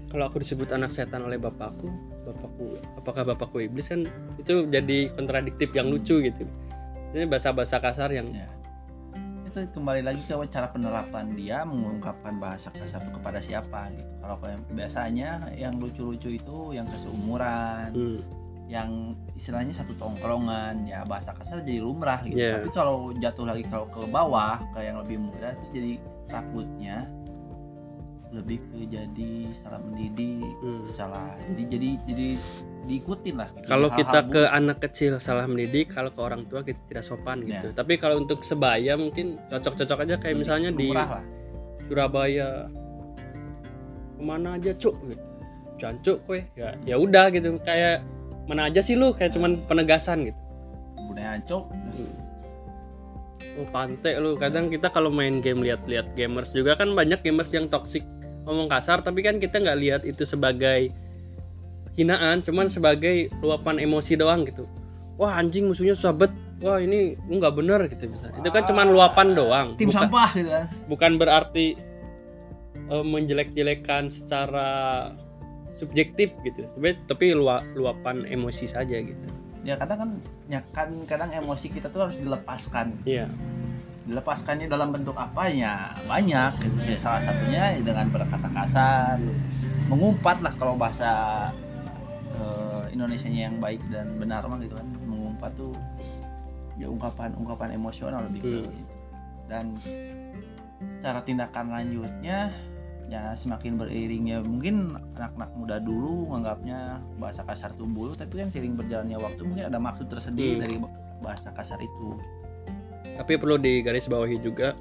Kalau 0.07 0.25
aku 0.31 0.39
disebut 0.39 0.71
anak 0.71 0.95
setan 0.95 1.27
oleh 1.27 1.35
bapakku 1.35 1.91
bapakku 2.23 2.79
apakah 2.95 3.23
bapakku 3.27 3.57
iblis 3.59 3.91
kan 3.91 4.07
itu 4.39 4.63
jadi 4.71 5.11
kontradiktif 5.19 5.75
yang 5.75 5.91
lucu 5.91 6.23
gitu. 6.23 6.47
Ini 7.11 7.27
bahasa-bahasa 7.27 7.83
kasar 7.83 8.15
yang 8.15 8.31
ya 8.31 8.47
itu 9.49 9.65
kembali 9.73 10.01
lagi 10.05 10.21
ke 10.29 10.33
cara 10.53 10.69
penerapan 10.69 11.33
dia 11.33 11.65
mengungkapkan 11.65 12.37
bahasa 12.37 12.69
kasar 12.69 13.01
itu 13.01 13.11
kepada 13.17 13.41
siapa 13.41 13.89
gitu 13.97 14.11
kalau 14.21 14.37
kayak 14.37 14.61
biasanya 14.69 15.29
yang 15.57 15.73
lucu-lucu 15.81 16.37
itu 16.37 16.57
yang 16.77 16.85
keseumuran 16.85 17.89
hmm, 17.97 18.19
yang 18.69 19.17
istilahnya 19.33 19.73
satu 19.73 19.97
tongkrongan 19.97 20.85
ya 20.85 21.01
bahasa 21.09 21.33
kasar 21.33 21.65
jadi 21.65 21.81
lumrah 21.81 22.21
gitu 22.21 22.37
Iya. 22.37 22.61
tapi 22.61 22.69
kalau 22.69 23.09
jatuh 23.17 23.45
lagi 23.49 23.63
kalau 23.65 23.89
ke 23.89 24.05
bawah 24.05 24.61
ke 24.77 24.79
yang 24.85 25.01
lebih 25.01 25.17
muda 25.17 25.57
itu 25.57 25.65
jadi 25.73 25.93
takutnya 26.29 27.09
lebih 28.29 28.61
ke 28.69 28.85
jadi 28.85 29.33
salah 29.65 29.81
mendidik 29.81 30.53
hmm. 30.61 30.85
salah 30.93 31.33
jadi 31.49 31.63
jadi 31.65 31.89
jadi 32.05 32.29
diikutin 32.87 33.35
lah 33.35 33.49
gitu. 33.53 33.67
kalau 33.67 33.89
kita 33.91 34.19
ke 34.29 34.41
buruk. 34.45 34.57
anak 34.57 34.77
kecil 34.81 35.11
salah 35.19 35.45
mendidik 35.45 35.91
kalau 35.91 36.09
ke 36.13 36.21
orang 36.21 36.47
tua 36.47 36.63
kita 36.63 36.79
tidak 36.87 37.03
sopan 37.03 37.43
gitu. 37.43 37.67
Ya. 37.69 37.75
tapi 37.75 37.99
kalau 37.99 38.21
untuk 38.21 38.41
sebaya 38.45 38.95
mungkin 38.95 39.41
cocok-cocok 39.51 39.97
aja 40.07 40.15
kayak 40.15 40.35
lebih 40.35 40.41
misalnya 40.45 40.69
di 40.71 40.87
lah. 40.89 41.21
Surabaya. 41.89 42.69
Ke 44.15 44.21
mana 44.21 44.55
aja 44.55 44.71
cuk? 44.77 44.95
Gitu. 45.09 45.25
jancuk 45.79 46.17
kue 46.27 46.43
ya 46.59 46.75
ya 46.83 46.95
udah 46.99 47.31
gitu. 47.31 47.55
Kayak 47.63 48.03
mana 48.45 48.67
aja 48.67 48.83
sih 48.83 48.99
lu? 48.99 49.15
Kayak 49.15 49.39
cuman 49.39 49.63
penegasan 49.63 50.27
gitu. 50.27 50.39
Budaya 51.07 51.39
cok 51.47 51.65
Oh, 53.59 53.67
pantai 53.75 54.15
lu. 54.23 54.39
Kadang 54.39 54.71
kita 54.71 54.87
kalau 54.87 55.11
main 55.11 55.43
game 55.43 55.59
lihat-lihat 55.63 56.15
gamers 56.15 56.55
juga 56.55 56.79
kan 56.79 56.95
banyak 56.95 57.19
gamers 57.19 57.51
yang 57.51 57.67
toxic. 57.67 58.07
Ngomong 58.47 58.71
kasar 58.71 59.03
tapi 59.03 59.19
kan 59.19 59.35
kita 59.35 59.59
nggak 59.59 59.79
lihat 59.79 60.01
itu 60.07 60.23
sebagai 60.23 60.91
hinaan 61.99 62.39
cuman 62.39 62.71
sebagai 62.71 63.27
luapan 63.43 63.83
emosi 63.83 64.15
doang 64.15 64.47
gitu. 64.47 64.63
Wah 65.19 65.35
anjing 65.35 65.67
musuhnya 65.67 65.99
sabet 65.99 66.31
wah 66.63 66.79
ini 66.79 67.19
lu 67.27 67.39
nggak 67.39 67.55
bener 67.55 67.79
gitu 67.91 68.07
bisa 68.11 68.31
itu 68.35 68.49
kan 68.51 68.63
cuman 68.67 68.91
luapan 68.91 69.27
doang 69.31 69.67
tim 69.79 69.87
bukan, 69.87 70.11
sampah 70.11 70.29
gitu 70.35 70.51
kan. 70.51 70.65
bukan 70.91 71.11
berarti 71.15 71.67
eh, 72.91 73.03
menjelek-jelekan 73.07 74.11
secara 74.11 74.67
subjektif 75.79 76.35
gitu. 76.43 76.67
Tapi 76.75 76.99
tapi 77.07 77.25
lua- 77.31 77.63
luapan 77.73 78.27
emosi 78.27 78.67
saja 78.67 78.99
gitu. 78.99 79.27
Ya 79.63 79.79
kadang 79.79 79.97
kan 80.03 80.09
ya 80.51 80.59
kan 80.75 80.91
kadang 81.07 81.31
emosi 81.31 81.71
kita 81.71 81.87
tuh 81.87 82.07
harus 82.07 82.19
dilepaskan. 82.19 82.99
Iya. 83.07 83.31
Dilepaskannya 84.03 84.67
dalam 84.67 84.91
bentuk 84.91 85.15
apa? 85.15 85.47
Ya 85.47 85.95
banyak 86.03 86.59
gitu. 86.59 86.77
Ya, 86.91 86.97
salah 86.99 87.23
satunya 87.23 87.79
dengan 87.79 88.11
berkata 88.11 88.51
kasar. 88.51 89.15
Mengumpat 89.87 90.43
lah 90.43 90.53
kalau 90.59 90.75
bahasa 90.75 91.09
eh, 92.39 92.83
Indonesianya 92.95 93.51
yang 93.51 93.57
baik 93.59 93.83
dan 93.91 94.15
benar 94.15 94.47
mah 94.47 94.59
gitu 94.59 94.75
kan 94.75 94.87
mengumpat 95.05 95.51
tuh 95.53 95.75
ya 96.79 96.87
ungkapan 96.87 97.35
ungkapan 97.35 97.75
emosional 97.75 98.23
lebih 98.31 98.41
ke 98.41 98.49
Hmm. 98.49 98.71
itu. 98.71 98.83
dan 99.49 99.65
cara 101.03 101.19
tindakan 101.19 101.73
lanjutnya 101.73 102.53
ya 103.09 103.33
semakin 103.33 103.75
beriringnya 103.75 104.45
mungkin 104.45 104.93
anak-anak 105.17 105.51
muda 105.57 105.75
dulu 105.81 106.29
menganggapnya 106.29 107.01
bahasa 107.17 107.41
kasar 107.41 107.73
bulu 107.73 108.13
tapi 108.13 108.37
kan 108.37 108.53
seiring 108.53 108.77
berjalannya 108.77 109.17
waktu 109.17 109.41
mungkin 109.41 109.65
ada 109.65 109.81
maksud 109.81 110.05
tersendiri 110.07 110.55
Hmm. 110.55 110.61
dari 110.61 110.75
bahasa 111.19 111.49
kasar 111.51 111.81
itu 111.81 112.15
tapi 113.17 113.35
perlu 113.35 113.57
digarisbawahi 113.57 114.37
juga 114.39 114.77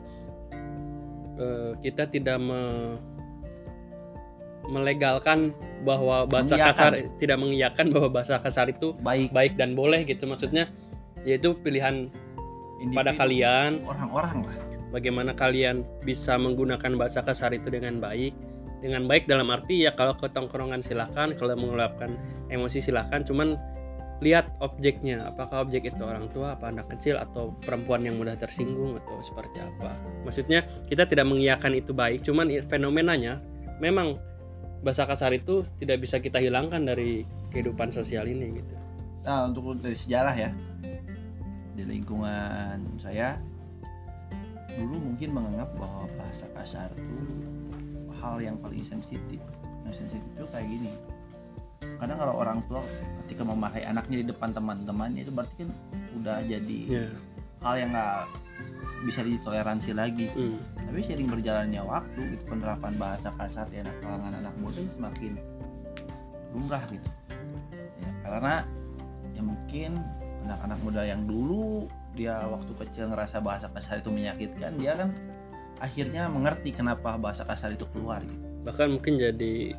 eh, 1.38 1.72
kita 1.80 2.06
tidak 2.06 2.38
me- 2.38 3.17
melegalkan 4.68 5.50
bahwa 5.82 6.28
bahasa 6.28 6.54
Mengiyakan. 6.54 6.72
kasar 6.76 6.92
tidak 7.16 7.38
mengiyakan 7.40 7.86
bahwa 7.88 8.08
bahasa 8.12 8.34
kasar 8.38 8.66
itu 8.68 8.92
baik. 9.00 9.32
baik 9.32 9.52
dan 9.56 9.72
boleh 9.72 10.04
gitu. 10.04 10.28
Maksudnya 10.28 10.68
yaitu 11.24 11.56
pilihan 11.58 12.12
pada 12.94 13.10
individu, 13.10 13.18
kalian. 13.18 13.70
orang-orang 13.82 14.46
lah. 14.46 14.56
Bagaimana 14.88 15.32
kalian 15.36 15.84
bisa 16.00 16.36
menggunakan 16.40 16.96
bahasa 16.96 17.20
kasar 17.20 17.52
itu 17.52 17.68
dengan 17.68 17.98
baik. 17.98 18.32
Dengan 18.78 19.10
baik 19.10 19.26
dalam 19.26 19.50
arti 19.50 19.82
ya 19.82 19.92
kalau 19.92 20.14
ke 20.14 20.30
tongkrongan 20.30 20.80
silahkan 20.80 21.34
kalau 21.34 21.58
mengeluapkan 21.58 22.14
emosi 22.46 22.78
silahkan 22.78 23.26
cuman 23.26 23.58
lihat 24.22 24.48
objeknya. 24.62 25.26
Apakah 25.28 25.66
objek 25.66 25.90
itu 25.90 26.02
orang 26.06 26.30
tua 26.30 26.54
apa 26.54 26.70
anak 26.70 26.86
kecil 26.94 27.18
atau 27.18 27.52
perempuan 27.58 28.06
yang 28.06 28.16
mudah 28.16 28.38
tersinggung 28.38 28.94
atau 29.02 29.18
seperti 29.20 29.58
apa. 29.58 29.98
Maksudnya 30.22 30.62
kita 30.86 31.04
tidak 31.10 31.26
mengiyakan 31.26 31.74
itu 31.74 31.90
baik. 31.90 32.22
Cuman 32.22 32.46
i- 32.48 32.62
fenomenanya 32.62 33.42
memang 33.82 34.16
bahasa 34.84 35.04
kasar 35.04 35.34
itu 35.34 35.66
tidak 35.82 36.04
bisa 36.06 36.22
kita 36.22 36.38
hilangkan 36.38 36.84
dari 36.86 37.26
kehidupan 37.50 37.90
sosial 37.90 38.26
ini 38.30 38.62
gitu 38.62 38.78
Nah, 39.28 39.44
untuk 39.44 39.76
dari 39.76 39.92
sejarah 39.92 40.32
ya. 40.32 40.50
Di 41.76 41.84
lingkungan 41.84 42.80
saya 42.96 43.36
dulu 44.72 45.12
mungkin 45.12 45.36
menganggap 45.36 45.68
bahwa 45.76 46.08
bahasa 46.16 46.48
kasar 46.56 46.88
itu 46.96 47.20
hal 48.16 48.40
yang 48.40 48.56
paling 48.56 48.80
sensitif. 48.88 49.36
Yang 49.84 50.00
sensitif 50.00 50.30
itu 50.32 50.46
kayak 50.48 50.64
gini. 50.64 50.90
Kadang 52.00 52.16
kalau 52.16 52.34
orang 52.40 52.58
tua 52.72 52.80
ketika 53.26 53.44
memakai 53.44 53.84
anaknya 53.84 54.24
di 54.24 54.26
depan 54.32 54.48
teman-temannya 54.56 55.28
itu 55.28 55.32
berarti 55.34 55.54
kan 55.60 55.70
udah 56.18 56.40
jadi 56.48 56.80
ya 56.88 57.06
hal 57.58 57.74
yang 57.74 57.90
nggak 57.90 58.22
bisa 59.02 59.20
ditoleransi 59.22 59.90
lagi. 59.92 60.26
hmm. 60.30 60.86
Tapi 60.88 61.00
seiring 61.04 61.28
berjalannya 61.28 61.82
waktu 61.84 62.20
gitu 62.34 62.44
penerapan 62.48 62.94
bahasa 62.96 63.28
kasar 63.36 63.68
di 63.68 63.78
anak 63.78 63.94
kalangan 64.00 64.32
anak 64.38 64.54
muda 64.56 64.80
semakin 64.90 65.36
lumrah 66.50 66.82
gitu. 66.88 67.08
Ya, 68.00 68.10
karena 68.24 68.54
ya 69.36 69.42
mungkin 69.44 69.90
anak-anak 70.48 70.78
muda 70.80 71.02
yang 71.04 71.28
dulu 71.28 71.86
dia 72.16 72.40
waktu 72.48 72.72
kecil 72.74 73.12
ngerasa 73.12 73.38
bahasa 73.38 73.68
kasar 73.70 74.00
itu 74.00 74.08
menyakitkan, 74.10 74.74
dia 74.80 74.96
kan 74.96 75.12
akhirnya 75.78 76.26
mengerti 76.26 76.74
kenapa 76.74 77.14
bahasa 77.14 77.46
kasar 77.46 77.70
itu 77.70 77.86
keluar 77.94 78.18
gitu. 78.18 78.42
bahkan 78.66 78.90
mungkin 78.90 79.14
jadi 79.14 79.78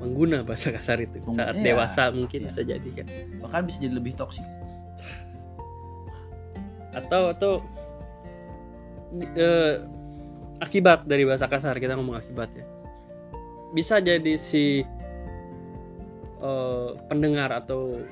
pengguna 0.00 0.40
bahasa 0.40 0.72
kasar 0.72 1.04
itu 1.04 1.20
Pengguna, 1.20 1.36
saat 1.36 1.54
iya. 1.60 1.64
dewasa 1.68 2.02
mungkin 2.08 2.40
Iya. 2.40 2.48
bisa 2.48 2.60
jadi 2.64 2.88
kan 2.96 3.06
Bahkan 3.44 3.60
bisa 3.68 3.78
jadi 3.84 3.92
lebih 3.92 4.16
toksik. 4.16 4.46
atau 6.94 7.22
atau 7.28 7.52
eh, 9.22 9.74
akibat 10.58 11.06
dari 11.06 11.22
bahasa 11.26 11.46
kasar 11.46 11.78
kita 11.78 11.94
ngomong 11.98 12.18
akibat 12.18 12.50
ya. 12.54 12.66
Bisa 13.74 13.98
jadi 13.98 14.34
si 14.38 14.82
eh, 16.42 16.90
pendengar 17.06 17.50
atau 17.54 18.02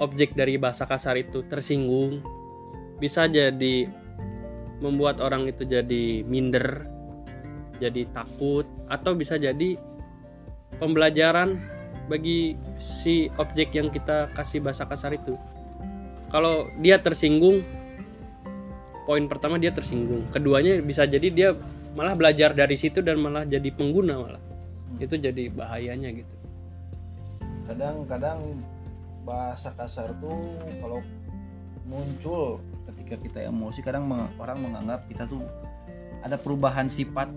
objek 0.00 0.36
dari 0.36 0.56
bahasa 0.60 0.84
kasar 0.84 1.16
itu 1.20 1.44
tersinggung 1.48 2.20
bisa 3.00 3.26
jadi 3.26 3.90
membuat 4.78 5.18
orang 5.18 5.50
itu 5.50 5.66
jadi 5.66 6.22
minder 6.22 6.86
jadi 7.82 8.06
takut 8.14 8.62
atau 8.86 9.18
bisa 9.18 9.34
jadi 9.34 9.74
pembelajaran 10.78 11.58
bagi 12.06 12.54
si 13.02 13.26
objek 13.38 13.74
yang 13.74 13.90
kita 13.90 14.30
kasih 14.34 14.62
bahasa 14.62 14.86
kasar 14.86 15.18
itu. 15.18 15.34
Kalau 16.30 16.70
dia 16.78 16.98
tersinggung 17.02 17.62
poin 19.04 19.24
pertama 19.26 19.58
dia 19.58 19.70
tersinggung. 19.70 20.28
Keduanya 20.30 20.78
bisa 20.80 21.02
jadi 21.04 21.28
dia 21.28 21.48
malah 21.92 22.16
belajar 22.16 22.52
dari 22.52 22.74
situ 22.74 23.02
dan 23.02 23.18
malah 23.18 23.44
jadi 23.44 23.68
pengguna 23.70 24.14
malah. 24.16 24.42
Itu 24.96 25.16
jadi 25.16 25.50
bahayanya 25.50 26.10
gitu. 26.14 26.34
Kadang-kadang 27.66 28.58
bahasa 29.22 29.70
kasar 29.72 30.10
tuh 30.18 30.58
kalau 30.82 30.98
muncul 31.86 32.58
ketika 32.90 33.14
kita 33.18 33.38
emosi 33.46 33.80
kadang 33.82 34.10
orang 34.38 34.58
menganggap 34.58 35.06
kita 35.06 35.26
tuh 35.26 35.42
ada 36.22 36.34
perubahan 36.38 36.86
sifat 36.86 37.30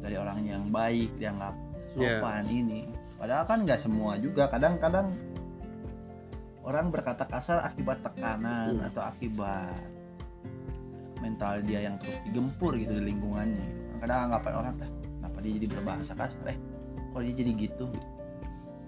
dari 0.00 0.16
orang 0.16 0.44
yang 0.44 0.68
baik 0.68 1.12
dianggap 1.16 1.52
Iya. 1.98 2.22
sopan 2.22 2.44
ini. 2.48 2.86
Padahal 3.20 3.44
kan 3.44 3.58
nggak 3.66 3.80
semua 3.80 4.16
juga. 4.16 4.48
Kadang-kadang 4.48 5.12
orang 6.64 6.88
berkata 6.88 7.26
kasar 7.26 7.60
akibat 7.60 8.00
tekanan 8.00 8.80
Hmm. 8.80 8.88
atau 8.88 9.02
akibat 9.04 9.76
mental 11.20 11.60
dia 11.64 11.84
yang 11.86 11.96
terus 12.00 12.16
digempur 12.26 12.74
gitu 12.76 12.92
di 12.96 13.04
lingkungannya 13.12 13.64
gitu. 13.64 13.94
kadang 14.00 14.32
anggapan 14.32 14.52
orang 14.56 14.74
"Eh, 14.80 14.90
kenapa 15.20 15.36
dia 15.44 15.52
jadi 15.60 15.66
berbahasa 15.68 16.12
kasar 16.16 16.44
eh 16.48 16.58
kok 17.12 17.20
dia 17.24 17.34
jadi 17.36 17.52
gitu 17.56 17.86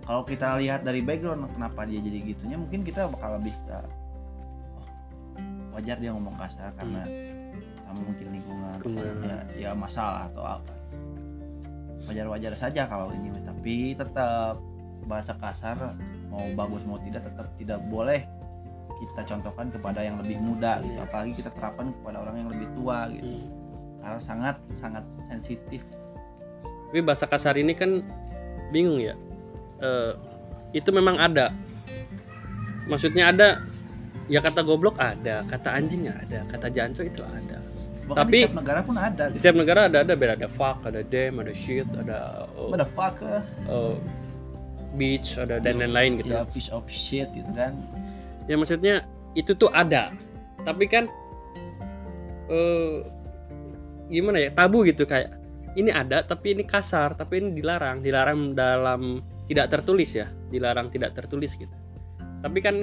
kalau 0.03 0.23
kita 0.27 0.49
lihat 0.59 0.81
dari 0.83 1.01
background 1.05 1.47
kenapa 1.55 1.87
dia 1.87 2.01
jadi 2.03 2.19
gitunya 2.35 2.57
mungkin 2.59 2.81
kita 2.83 3.07
bakal 3.13 3.39
lebih 3.39 3.55
ke 3.69 3.79
"Oh, 4.81 4.87
wajar 5.77 5.97
dia 6.01 6.11
ngomong 6.17 6.35
kasar 6.41 6.73
karena 6.75 7.03
kamu 7.87 8.01
mungkin 8.09 8.27
lingkungan 8.33 8.77
Lingkungan. 8.81 9.17
ya, 9.23 9.37
ya 9.55 9.71
masalah 9.77 10.27
atau 10.33 10.45
apa 10.45 10.73
wajar-wajar 12.09 12.53
saja 12.59 12.83
kalau 12.91 13.15
ini 13.15 13.31
tapi 13.47 13.95
tetap 13.95 14.59
bahasa 15.07 15.37
kasar 15.39 15.95
mau 16.33 16.43
bagus 16.59 16.83
mau 16.83 16.99
tidak 16.99 17.23
tetap 17.31 17.47
tidak 17.61 17.79
boleh 17.87 18.27
kita 19.09 19.23
contohkan 19.27 19.67
kepada 19.73 20.01
yang 20.03 20.17
lebih 20.23 20.39
muda 20.39 20.79
gitu. 20.83 20.95
Iya. 20.95 21.07
apalagi 21.07 21.33
kita 21.35 21.51
terapkan 21.51 21.91
kepada 21.91 22.17
orang 22.23 22.37
yang 22.39 22.49
lebih 22.53 22.69
tua 22.79 23.11
gitu. 23.11 23.27
Hmm. 23.27 23.47
karena 24.03 24.19
sangat 24.19 24.57
sangat 24.75 25.05
sensitif. 25.31 25.83
Tapi 26.91 27.01
bahasa 27.07 27.25
kasar 27.31 27.55
ini 27.55 27.71
kan 27.71 28.03
bingung 28.75 28.99
ya. 28.99 29.15
Eh, 29.79 30.13
itu 30.75 30.91
memang 30.91 31.23
ada. 31.23 31.55
Maksudnya 32.91 33.31
ada 33.31 33.63
ya 34.27 34.43
kata 34.43 34.67
goblok 34.67 34.99
ada 34.99 35.47
kata 35.47 35.71
anjing 35.79 36.11
ada 36.11 36.43
kata 36.51 36.67
janco 36.71 37.07
itu 37.07 37.23
ada. 37.23 37.63
Bahkan 38.11 38.19
Tapi- 38.27 38.43
setiap 38.43 38.59
negara 38.59 38.81
pun 38.83 38.97
ada 38.99 39.25
gitu. 39.31 39.39
setiap 39.39 39.57
negara 39.63 39.81
ada 39.87 39.99
ada 40.03 40.13
beda 40.19 40.35
ada 40.35 40.49
fuck 40.51 40.83
ada 40.83 41.01
damn 41.07 41.39
ada 41.39 41.55
shit 41.55 41.87
ada 41.95 42.51
uh, 42.59 42.75
motherfucker 42.75 43.47
uh, 43.71 43.95
beach 44.99 45.39
ada 45.39 45.63
dan 45.63 45.79
lain-lain 45.79 46.19
gitu. 46.19 46.35
Ya 46.35 46.43
piece 46.43 46.75
of 46.75 46.83
shit 46.91 47.31
gitu 47.31 47.51
kan 47.55 47.79
ya 48.47 48.55
maksudnya 48.59 49.07
itu 49.35 49.55
tuh 49.57 49.71
ada. 49.73 50.13
Tapi 50.63 50.85
kan 50.87 51.11
eh 52.53 53.03
gimana 54.13 54.39
ya 54.43 54.53
tabu 54.53 54.85
gitu 54.85 55.09
kayak 55.09 55.41
ini 55.73 55.89
ada 55.89 56.21
tapi 56.21 56.53
ini 56.53 56.65
kasar 56.69 57.17
tapi 57.17 57.41
ini 57.43 57.51
dilarang. 57.57 58.05
Dilarang 58.05 58.53
dalam 58.53 59.23
tidak 59.49 59.73
tertulis 59.73 60.11
ya 60.15 60.31
dilarang 60.53 60.93
tidak 60.93 61.17
tertulis 61.17 61.57
gitu. 61.57 61.73
Tapi 62.43 62.59
kan 62.61 62.75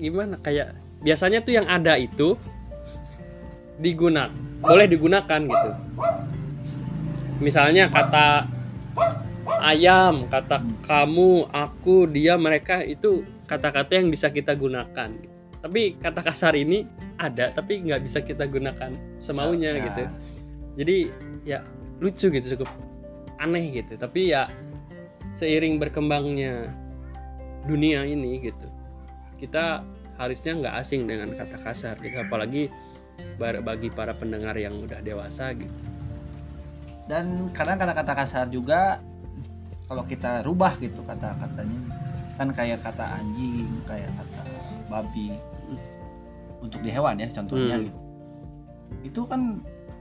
gimana 0.00 0.40
kayak 0.40 0.74
biasanya 1.04 1.44
tuh 1.44 1.52
yang 1.56 1.68
ada 1.68 1.96
itu 2.00 2.36
digunakan 3.80 4.32
boleh 4.60 4.86
digunakan 4.88 5.40
gitu. 5.40 5.70
Misalnya 7.40 7.88
kata 7.88 8.44
ayam 9.64 10.28
kata 10.28 10.60
kamu 10.84 11.48
aku 11.48 12.04
dia 12.08 12.36
mereka 12.36 12.84
itu 12.84 13.24
kata-kata 13.50 13.98
yang 13.98 14.14
bisa 14.14 14.30
kita 14.30 14.54
gunakan. 14.54 15.10
Tapi 15.60 15.98
kata 15.98 16.22
kasar 16.22 16.54
ini 16.54 16.86
ada 17.18 17.50
tapi 17.50 17.82
nggak 17.82 18.00
bisa 18.06 18.22
kita 18.22 18.46
gunakan 18.46 18.94
semaunya 19.18 19.74
Ya. 19.74 19.82
gitu. 19.90 20.04
Jadi 20.78 20.96
ya 21.42 21.58
lucu 21.98 22.30
gitu 22.30 22.46
cukup 22.54 22.70
aneh 23.42 23.82
gitu. 23.82 23.98
Tapi 23.98 24.30
ya 24.30 24.46
seiring 25.34 25.82
berkembangnya 25.82 26.70
dunia 27.66 28.06
ini 28.06 28.40
gitu 28.40 28.66
kita 29.36 29.84
harusnya 30.20 30.52
nggak 30.52 30.74
asing 30.84 31.08
dengan 31.08 31.32
kata 31.34 31.58
kasar 31.60 31.96
gitu. 32.00 32.22
Apalagi 32.22 32.70
bagi 33.40 33.88
para 33.92 34.16
pendengar 34.16 34.56
yang 34.56 34.80
udah 34.80 35.00
dewasa 35.04 35.52
gitu. 35.52 35.72
Dan 37.04 37.50
kadang 37.50 37.76
kata-kata 37.76 38.12
kasar 38.16 38.46
juga 38.48 39.02
kalau 39.90 40.06
kita 40.06 40.46
rubah 40.46 40.78
gitu 40.78 41.02
kata-katanya 41.02 41.80
kan 42.40 42.48
kayak 42.50 42.80
kata 42.80 43.20
anjing 43.20 43.68
kayak 43.84 44.08
kata 44.10 44.40
babi 44.88 45.36
untuk 46.58 46.80
di 46.80 46.88
hewan 46.88 47.14
ya 47.14 47.28
contohnya 47.28 47.76
Hmm. 47.76 47.84
gitu. 47.84 47.98
Itu 49.02 49.20
kan 49.24 49.60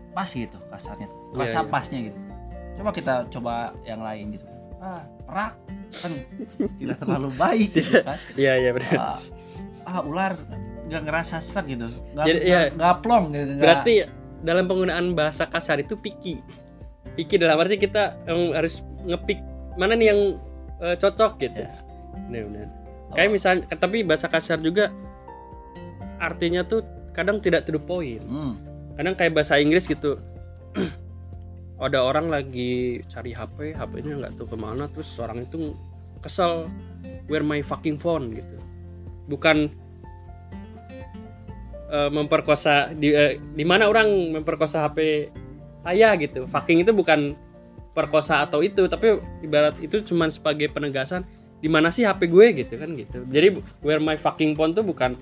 pas 0.10 0.26
gitu 0.26 0.56
kasarnya 0.66 1.08
Iya, 1.08 1.36
rasa 1.38 1.60
iya. 1.60 1.68
pasnya 1.68 2.00
gitu. 2.02 2.20
Coba 2.76 2.90
kita 2.92 3.14
coba 3.28 3.54
yang 3.84 4.00
lain 4.00 4.40
gitu. 4.40 4.48
Ah 4.80 5.04
perak 5.22 5.54
kan 5.92 6.12
tidak 6.80 6.98
terlalu 6.98 7.30
baik 7.36 7.70
gitu 7.76 7.92
kan. 8.00 8.16
Iya 8.34 8.54
iya 8.58 8.72
benar. 8.72 8.92
Ah, 8.96 9.18
ah, 9.86 10.02
ular 10.02 10.34
nggak 10.88 11.02
ngerasa 11.04 11.38
serak 11.38 11.68
gitu. 11.68 11.92
Nggak 12.16 12.24
Jadi, 12.26 12.40
nggak 12.42 12.64
ya. 12.66 12.72
nggak 12.74 12.96
plong 13.04 13.26
gitu 13.30 13.44
nggak- 13.46 13.60
berarti 13.60 13.94
dalam 14.40 14.64
penggunaan 14.66 15.06
bahasa 15.12 15.44
kasar 15.44 15.78
itu 15.78 16.00
picky 16.00 16.40
picky 17.14 17.36
dalam 17.36 17.60
arti 17.60 17.76
kita 17.76 18.16
harus 18.26 18.80
ngepik 19.02 19.44
mana 19.76 19.92
nih 19.94 20.08
yang 20.08 20.20
eh, 20.80 20.96
cocok 20.96 21.32
gitu. 21.38 21.60
Ya. 21.60 21.72
Benar-benar 22.14 22.70
kayak 23.14 23.30
misalnya 23.34 23.66
tapi 23.74 24.06
bahasa 24.06 24.30
kasar 24.30 24.62
juga 24.62 24.94
artinya 26.20 26.62
tuh 26.68 26.84
kadang 27.16 27.42
tidak 27.42 27.66
to 27.66 27.74
the 27.74 27.82
point. 27.82 28.22
Hmm, 28.24 28.60
kadang 29.00 29.16
kayak 29.16 29.34
bahasa 29.34 29.58
Inggris 29.58 29.88
gitu 29.88 30.20
ada 31.80 32.04
orang 32.04 32.28
lagi 32.28 33.02
cari 33.08 33.32
HP 33.32 33.74
HP-nya 33.76 34.20
nggak 34.20 34.34
tahu 34.36 34.48
ke 34.52 34.58
mana 34.60 34.92
terus 34.92 35.10
orang 35.18 35.48
itu 35.48 35.74
kesel 36.20 36.68
where 37.32 37.46
my 37.46 37.64
fucking 37.64 37.96
phone? 37.96 38.36
gitu. 38.36 38.58
Bukan 39.32 39.72
eh, 41.88 42.10
memperkosa 42.12 42.92
di 42.92 43.16
eh, 43.16 43.40
di 43.40 43.64
mana 43.64 43.88
orang 43.88 44.36
memperkosa 44.36 44.92
HP 44.92 45.32
saya 45.88 46.20
gitu. 46.20 46.46
Fucking 46.46 46.84
itu 46.84 46.92
bukan 46.92 47.34
perkosa 47.96 48.44
atau 48.44 48.62
itu 48.62 48.86
tapi 48.86 49.18
ibarat 49.42 49.76
itu 49.82 50.04
cuman 50.04 50.30
sebagai 50.30 50.70
penegasan 50.70 51.26
di 51.60 51.68
mana 51.68 51.90
sih 51.90 52.04
HP 52.04 52.26
gue? 52.26 52.46
Gitu 52.56 52.74
kan 52.74 52.90
gitu. 52.94 53.24
Jadi 53.26 53.48
where 53.80 54.00
my 54.00 54.16
fucking 54.16 54.54
phone 54.54 54.72
tuh 54.72 54.82
bukan 54.82 55.16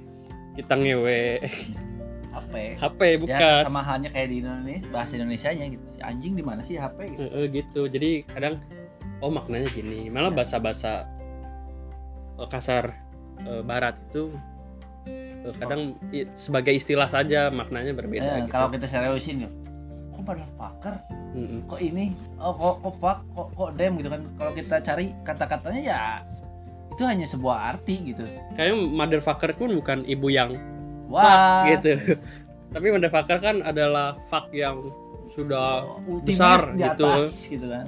kita 0.53 0.74
ngewe. 0.74 1.41
HP 2.29 2.53
HP 2.77 3.00
ya 3.01 3.17
bukan. 3.17 3.62
sama 3.65 3.82
halnya 3.82 4.10
kayak 4.10 4.29
di 4.29 4.38
Indonesia 4.39 4.86
bahasa 4.88 5.13
Indonesia 5.15 5.50
nya 5.50 5.65
gitu. 5.67 5.86
Si 5.89 6.00
anjing 6.00 6.34
di 6.34 6.44
mana 6.44 6.62
sih 6.62 6.75
HP 6.75 6.98
gitu. 7.12 7.22
Heeh, 7.24 7.46
gitu. 7.51 7.82
Jadi 7.88 8.10
kadang 8.24 8.62
oh 9.20 9.29
maknanya 9.29 9.70
gini. 9.70 10.06
Malah 10.08 10.29
Ya. 10.29 10.38
bahasa-bahasa 10.38 10.91
eh, 12.38 12.48
kasar 12.48 12.94
eh, 13.41 13.62
barat 13.62 13.98
itu 14.08 14.29
eh, 15.08 15.53
kadang 15.58 15.98
i- 16.10 16.29
sebagai 16.32 16.72
istilah 16.72 17.10
saja 17.10 17.50
maknanya 17.50 17.91
berbeda 17.91 18.29
Eh, 18.38 18.38
gitu. 18.46 18.53
kalau 18.53 18.70
kita 18.70 18.86
seriusin 18.86 19.50
yuk 20.36 20.36
kok 20.36 20.36
pada 20.36 20.46
fucker. 20.60 20.96
Mm-mm. 21.38 21.60
kok 21.72 21.79
ini? 21.79 22.05
Oh 22.41 22.51
kok 22.51 22.75
kok 22.84 22.96
fuck? 23.00 23.19
Kok 23.32 23.47
kok 23.56 23.69
dem 23.80 23.93
gitu 23.95 24.10
kan? 24.12 24.21
Kalau 24.36 24.51
kita 24.51 24.75
cari 24.84 25.06
kata-katanya 25.23 25.82
ya 25.82 26.01
itu 26.97 27.04
hanya 27.06 27.25
sebuah 27.30 27.58
arti 27.78 27.95
gitu. 28.12 28.25
Kayaknya 28.58 28.75
motherfucker 28.91 29.51
pun 29.56 29.69
bukan 29.78 30.01
ibu 30.10 30.28
yang 30.34 30.58
wah. 31.08 31.21
fuck 31.21 31.80
gitu. 31.80 31.91
Tapi 32.73 32.86
motherfucker 32.91 33.38
kan 33.39 33.56
adalah 33.63 34.17
fuck 34.28 34.49
yang 34.51 34.91
sudah 35.38 35.86
ultimate 36.10 36.25
besar 36.25 36.60
di 36.73 36.82
gitu. 36.84 37.06
atas 37.06 37.23
gitu 37.45 37.67
kan. 37.69 37.88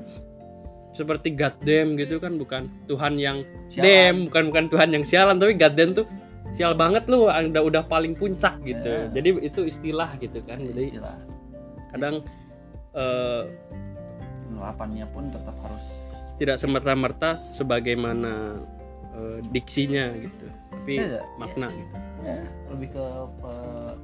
Seperti 0.93 1.31
goddamn 1.33 1.95
gitu 1.97 2.19
kan 2.21 2.35
bukan 2.37 2.67
Tuhan 2.85 3.17
yang 3.17 3.41
Sialan. 3.71 3.83
dem 3.83 4.15
bukan 4.29 4.43
bukan 4.51 4.65
Tuhan 4.67 4.89
yang 4.93 5.03
sialan 5.07 5.39
tapi 5.39 5.55
goddamn 5.55 5.95
tuh 5.95 6.05
sial 6.51 6.73
banget 6.75 7.05
lu 7.07 7.29
udah 7.29 7.61
udah 7.65 7.83
paling 7.87 8.13
puncak 8.13 8.59
gitu. 8.67 8.85
Ya. 8.89 9.09
jadi 9.15 9.29
itu 9.41 9.63
istilah 9.65 10.17
gitu 10.21 10.43
kan 10.45 10.59
jadi 10.59 10.97
istilah. 10.97 11.17
kadang 11.95 12.15
eh, 12.99 13.43
penerapannya 14.49 15.05
pun 15.15 15.23
tetap 15.31 15.55
harus 15.63 15.83
tidak 16.39 16.55
semerta-merta 16.59 17.35
sebagaimana 17.35 18.59
eh, 19.15 19.39
diksinya 19.51 20.11
gitu. 20.19 20.45
Tapi 20.71 20.93
Iya, 20.99 21.21
makna 21.39 21.67
gitu. 21.71 21.95
Ya, 22.19 22.39
lebih 22.71 22.87
ke 22.95 23.05
pe- 23.39 23.97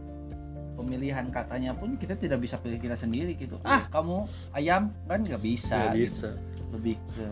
pemilihan 0.75 1.25
katanya 1.31 1.71
pun 1.71 1.95
kita 1.95 2.19
tidak 2.19 2.43
bisa 2.43 2.59
pilih 2.59 2.79
kita 2.79 2.95
sendiri 2.99 3.35
gitu. 3.35 3.59
Ah. 3.63 3.87
Kamu 3.87 4.27
ayam 4.51 4.91
kan 5.07 5.23
nggak 5.23 5.39
bisa 5.39 5.75
nggak 5.75 5.95
gitu. 5.95 6.03
bisa. 6.03 6.29
Lebih 6.75 6.95
ke 7.15 7.27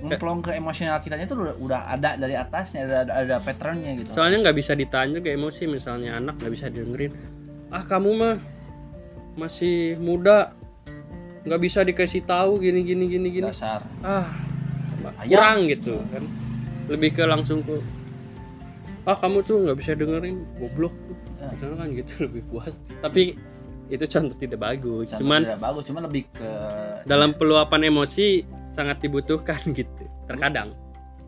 ngemplong 0.00 0.40
ke 0.40 0.50
emosional 0.56 0.96
kitanya 1.04 1.28
tuh 1.28 1.44
udah, 1.44 1.54
udah 1.60 1.80
ada 1.92 2.16
dari 2.16 2.32
atasnya 2.32 2.88
ada 2.88 2.96
ada, 3.04 3.12
ada 3.20 3.36
patternnya 3.38 4.00
gitu. 4.00 4.16
Soalnya 4.16 4.48
nggak 4.48 4.56
bisa 4.56 4.72
ditahan 4.72 5.12
juga 5.12 5.28
emosi 5.28 5.68
misalnya 5.68 6.16
anak 6.16 6.40
nggak 6.40 6.52
bisa 6.56 6.66
dengerin 6.72 7.12
ah 7.70 7.86
kamu 7.86 8.10
mah 8.18 8.36
masih 9.40 9.96
muda 9.96 10.52
nggak 11.40 11.60
bisa 11.64 11.80
dikasih 11.80 12.20
tahu 12.28 12.60
gini 12.60 12.84
gini 12.84 13.04
gini 13.08 13.28
gini. 13.32 13.48
Dasar. 13.48 13.80
Ah 14.04 14.28
Ayam. 15.16 15.40
kurang 15.40 15.58
gitu 15.72 15.94
kan. 16.12 16.24
Lebih 16.92 17.10
ke 17.16 17.22
langsung 17.24 17.64
ke 17.64 17.80
ah 19.08 19.16
kamu 19.16 19.40
tuh 19.40 19.64
nggak 19.64 19.76
bisa 19.80 19.96
dengerin 19.96 20.44
goblok. 20.60 20.92
Ya. 21.40 21.48
misalnya 21.56 21.76
kan 21.80 21.88
gitu 21.96 22.12
lebih 22.28 22.42
puas. 22.52 22.76
Tapi 23.00 23.40
itu 23.90 24.04
contoh 24.06 24.36
tidak 24.38 24.60
bagus 24.62 25.10
Contoh 25.10 25.26
cuman 25.26 25.40
tidak 25.42 25.60
bagus 25.66 25.82
cuman 25.90 26.02
lebih 26.06 26.22
ke 26.30 26.50
dalam 27.10 27.34
peluapan 27.34 27.90
emosi 27.90 28.46
sangat 28.68 29.00
dibutuhkan 29.00 29.58
gitu 29.78 30.04
terkadang. 30.28 30.76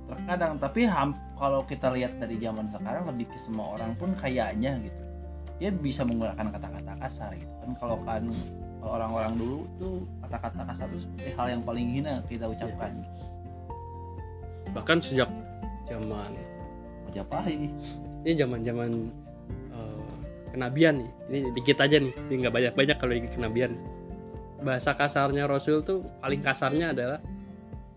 Terkadang 0.06 0.60
tapi 0.60 0.84
ham- 0.84 1.16
kalau 1.40 1.64
kita 1.66 1.90
lihat 1.90 2.20
dari 2.20 2.36
zaman 2.38 2.68
sekarang 2.70 3.08
lebih 3.08 3.32
ke 3.32 3.38
semua 3.42 3.74
orang 3.74 3.96
pun 3.98 4.14
kayaknya 4.14 4.78
gitu 4.78 5.02
dia 5.62 5.70
bisa 5.70 6.02
menggunakan 6.02 6.50
kata-kata 6.58 6.92
kasar 6.98 7.30
gitu 7.38 7.54
kan. 7.62 7.70
Kalau 7.78 8.02
kan 8.02 8.26
kalau 8.82 8.98
orang-orang 8.98 9.38
dulu 9.38 9.58
tuh 9.78 10.02
kata-kata 10.26 10.66
kasar 10.74 10.90
itu 10.90 11.06
seperti 11.06 11.30
hal 11.38 11.46
yang 11.54 11.62
paling 11.62 11.86
hina 11.86 12.18
kita 12.26 12.50
ucapkan. 12.50 12.90
Bahkan 14.74 14.98
sejak 14.98 15.30
zaman 15.86 16.34
Majapahit 17.06 17.70
ini 18.26 18.32
zaman 18.34 18.66
zaman 18.66 18.90
kenabian 20.50 21.06
nih. 21.06 21.10
Ini 21.30 21.38
dikit 21.54 21.78
aja 21.78 21.96
nih 22.02 22.10
ini 22.10 22.34
nggak 22.42 22.54
banyak 22.58 22.74
banyak 22.74 22.96
kalau 22.98 23.14
di 23.14 23.30
kenabian. 23.30 23.78
Bahasa 24.66 24.98
kasarnya 24.98 25.46
Rasul 25.46 25.86
tuh 25.86 26.02
paling 26.18 26.42
kasarnya 26.42 26.90
adalah 26.90 27.22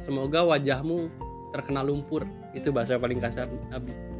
semoga 0.06 0.46
wajahmu 0.46 1.10
terkena 1.50 1.82
lumpur. 1.82 2.30
Itu 2.54 2.70
bahasa 2.70 3.02
paling 3.02 3.18
kasar 3.18 3.50
Nabi 3.74 4.15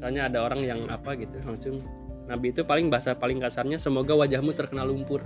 misalnya 0.00 0.32
ada 0.32 0.38
orang 0.48 0.64
yang 0.64 0.80
apa 0.88 1.12
gitu 1.12 1.36
langsung 1.44 1.84
Nabi 2.24 2.56
itu 2.56 2.64
paling 2.64 2.88
bahasa 2.88 3.12
paling 3.12 3.36
kasarnya 3.36 3.76
semoga 3.76 4.16
wajahmu 4.16 4.56
terkena 4.56 4.80
lumpur. 4.80 5.20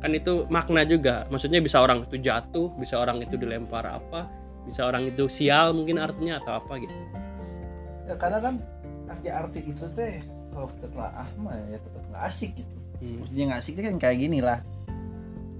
Kan 0.00 0.16
itu 0.16 0.48
makna 0.48 0.88
juga 0.88 1.28
maksudnya 1.28 1.60
bisa 1.60 1.84
orang 1.84 2.08
itu 2.08 2.16
jatuh 2.16 2.72
bisa 2.80 2.96
orang 2.96 3.20
itu 3.20 3.36
dilempar 3.36 3.84
apa 3.84 4.24
bisa 4.64 4.88
orang 4.88 5.04
itu 5.10 5.28
sial 5.28 5.76
mungkin 5.76 6.00
artinya 6.00 6.40
atau 6.40 6.56
apa 6.56 6.80
gitu. 6.80 6.96
Ya 8.08 8.16
karena 8.16 8.38
kan 8.40 8.54
arti-arti 9.10 9.60
itu 9.68 9.84
teh 9.92 10.24
kalau 10.48 10.72
kita 10.72 10.86
telah 10.96 11.28
mah 11.36 11.60
ya 11.68 11.76
tetap 11.76 12.02
nggak 12.08 12.22
asik 12.24 12.50
gitu. 12.56 12.74
Hmm. 12.96 13.20
maksudnya 13.20 13.44
nggak 13.52 13.60
asik 13.60 13.72
itu 13.76 13.82
kan 13.84 13.96
kayak 14.00 14.16
gini 14.16 14.38
lah. 14.40 14.58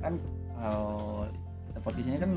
Kan 0.01 0.14
kalau 0.57 1.29
kita 1.69 1.79
podcast 1.85 2.07
ini 2.09 2.19
kan 2.25 2.33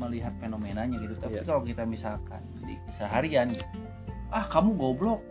melihat 0.00 0.32
fenomenanya 0.42 0.96
gitu. 0.98 1.14
Tapi 1.22 1.38
Iya. 1.38 1.46
kalau 1.46 1.62
kita 1.62 1.86
misalkan 1.86 2.42
di 2.66 2.74
seharian 2.98 3.46
gitu, 3.54 3.78
ah 4.34 4.42
kamu 4.50 4.74
goblok 4.74 5.22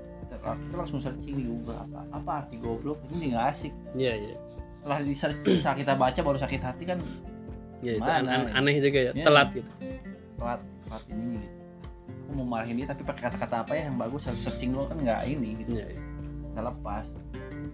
kita 0.42 0.76
langsung 0.76 1.00
searching 1.00 1.36
di 1.38 1.46
Google 1.46 1.78
apa 1.78 2.00
apa 2.10 2.32
arti 2.42 2.58
goblok? 2.58 2.98
Ini 3.14 3.34
nggak 3.34 3.46
asik. 3.50 3.74
Iya 3.94 4.14
iya. 4.18 4.36
Setelah 4.82 4.98
di 5.00 5.14
searching 5.14 5.60
saat 5.62 5.78
kita 5.82 5.94
baca 5.94 6.20
baru 6.20 6.38
sakit 6.38 6.62
hati 6.62 6.84
kan? 6.84 7.00
Ya, 7.82 7.98
itu 7.98 8.06
an- 8.06 8.30
an- 8.30 8.50
aneh 8.54 8.78
juga 8.78 9.00
ya, 9.10 9.12
Ya. 9.14 9.26
telat 9.26 9.50
gitu. 9.54 9.70
telat 10.38 10.62
telat 10.86 11.04
ini 11.10 11.38
gitu. 11.38 11.58
Aku 12.22 12.32
mau 12.38 12.48
marahin 12.48 12.78
dia 12.78 12.88
tapi 12.88 13.02
pakai 13.02 13.22
kata-kata 13.26 13.56
apa 13.66 13.72
ya 13.74 13.90
yang 13.90 13.98
bagus? 13.98 14.26
Harus 14.26 14.42
searching 14.42 14.74
dulu 14.74 14.86
kan 14.86 14.98
nggak 15.02 15.22
ini 15.26 15.50
gitu. 15.66 15.78
Ya, 15.78 15.86
ya. 15.90 16.02
kita 16.52 16.62
lepas. 16.62 17.06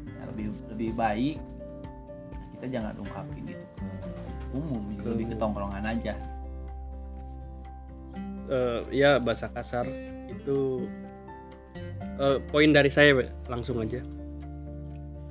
Ya, 0.08 0.24
lebih 0.32 0.46
lebih 0.72 0.90
baik 0.96 1.38
kita 2.58 2.66
jangan 2.74 2.94
ungkapin 2.98 3.44
itu 3.48 3.66
ke 3.78 3.86
umum 4.56 4.82
gitu. 4.96 5.00
Ke 5.04 5.08
lebih 5.14 5.26
ke 5.32 5.36
tongkrongan 5.38 5.84
aja. 5.86 6.14
Eh, 8.48 8.80
ya 8.96 9.20
bahasa 9.20 9.52
kasar 9.52 9.84
itu 10.32 10.88
eh, 12.18 12.38
poin 12.50 12.70
dari 12.74 12.90
saya 12.90 13.14
langsung 13.48 13.82
aja. 13.82 14.02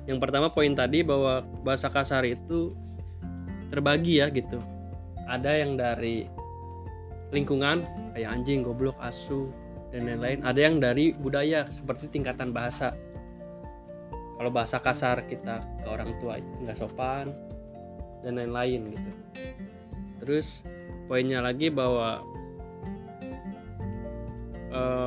Yang 0.07 0.19
pertama 0.23 0.47
poin 0.51 0.71
tadi 0.71 1.03
bahwa 1.03 1.43
bahasa 1.63 1.91
kasar 1.91 2.23
itu 2.23 2.71
terbagi 3.67 4.23
ya 4.23 4.31
gitu. 4.31 4.63
Ada 5.27 5.59
yang 5.59 5.75
dari 5.75 6.23
lingkungan 7.35 7.83
kayak 8.15 8.29
anjing 8.31 8.63
goblok 8.63 8.95
asu 9.03 9.51
dan 9.91 10.07
lain-lain. 10.07 10.39
Ada 10.47 10.59
yang 10.63 10.75
dari 10.79 11.11
budaya 11.11 11.67
seperti 11.67 12.07
tingkatan 12.07 12.55
bahasa. 12.55 12.95
Kalau 14.37 14.53
bahasa 14.53 14.79
kasar 14.79 15.27
kita 15.27 15.59
ke 15.83 15.87
orang 15.89 16.15
tua 16.23 16.39
itu 16.39 16.47
nggak 16.63 16.77
sopan 16.77 17.35
dan 18.23 18.39
lain-lain 18.39 18.95
gitu. 18.95 19.11
Terus 20.23 20.63
poinnya 21.11 21.43
lagi 21.43 21.67
bahwa 21.67 22.23
eh, 24.71 25.06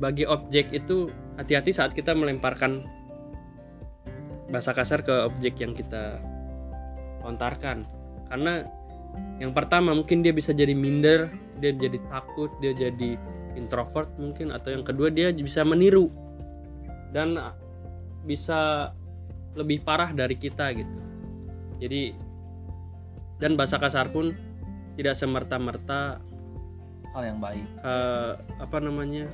bagi 0.00 0.24
objek 0.24 0.72
itu 0.72 1.12
hati-hati 1.36 1.76
saat 1.76 1.92
kita 1.92 2.16
melemparkan 2.16 2.88
bahasa 4.48 4.72
kasar 4.74 5.04
ke 5.04 5.12
objek 5.28 5.60
yang 5.60 5.76
kita 5.76 6.18
lontarkan. 7.22 7.84
Karena 8.26 8.64
yang 9.38 9.52
pertama 9.52 9.92
mungkin 9.92 10.24
dia 10.24 10.32
bisa 10.32 10.56
jadi 10.56 10.72
minder 10.72 11.28
dia 11.60 11.74
jadi 11.76 11.98
takut 12.08 12.48
dia 12.62 12.72
jadi 12.72 13.18
introvert 13.58 14.08
mungkin 14.16 14.54
atau 14.54 14.72
yang 14.72 14.86
kedua 14.86 15.10
dia 15.10 15.34
bisa 15.34 15.66
meniru 15.66 16.08
dan 17.10 17.36
bisa 18.24 18.90
lebih 19.58 19.82
parah 19.84 20.14
dari 20.14 20.38
kita 20.38 20.72
gitu. 20.72 20.96
Jadi 21.82 22.14
dan 23.40 23.56
bahasa 23.56 23.76
kasar 23.80 24.08
pun 24.12 24.32
tidak 24.94 25.16
semerta-merta 25.16 26.20
hal 27.10 27.22
yang 27.24 27.38
baik. 27.42 27.64
eh, 27.82 28.32
apa 28.62 28.78
namanya 28.78 29.26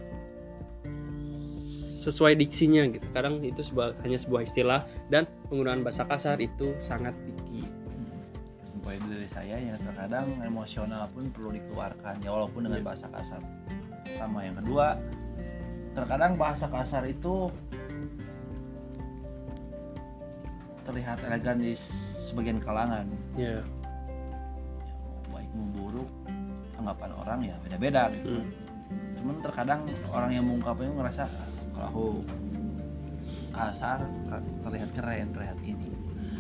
sesuai 2.06 2.38
diksinya 2.38 2.86
gitu. 2.86 3.02
Kadang 3.10 3.42
itu 3.42 3.66
sebuah, 3.66 3.98
hanya 4.06 4.14
sebuah 4.16 4.46
istilah 4.46 4.80
dan 5.10 5.26
penggunaan 5.50 5.82
bahasa 5.82 6.06
kasar 6.06 6.38
itu 6.38 6.78
sangat 6.78 7.12
picky 7.26 7.66
poin 8.86 9.02
dari 9.10 9.26
saya 9.26 9.58
ya 9.58 9.74
terkadang 9.82 10.30
emosional 10.46 11.10
pun 11.10 11.26
perlu 11.34 11.50
dikeluarkan 11.50 12.22
ya 12.22 12.30
walaupun 12.30 12.70
dengan 12.70 12.78
Iya. 12.78 12.86
bahasa 12.86 13.06
kasar. 13.10 13.42
Pertama 14.06 14.38
yang 14.46 14.54
kedua 14.62 14.86
terkadang 15.90 16.32
bahasa 16.38 16.70
kasar 16.70 17.02
itu 17.10 17.50
terlihat 20.86 21.18
elegan 21.26 21.58
di 21.58 21.74
sebagian 22.30 22.62
kalangan. 22.62 23.10
Ya 23.34 23.58
baik 25.34 25.50
mau 25.50 25.66
buruk 25.74 26.08
anggapan 26.78 27.10
orang 27.18 27.38
ya 27.42 27.54
beda-beda 27.66 28.02
gitu. 28.14 28.38
Hmm. 28.38 28.46
cuman 29.18 29.42
terkadang 29.42 29.82
orang 30.14 30.30
yang 30.30 30.46
mengungkapnya 30.46 30.86
ngerasa 30.94 31.26
kalau 31.76 31.86
aku 31.86 32.06
kasar 33.52 34.00
terlihat 34.64 34.90
keren 34.92 35.28
terlihat 35.32 35.58
ini 35.60 35.88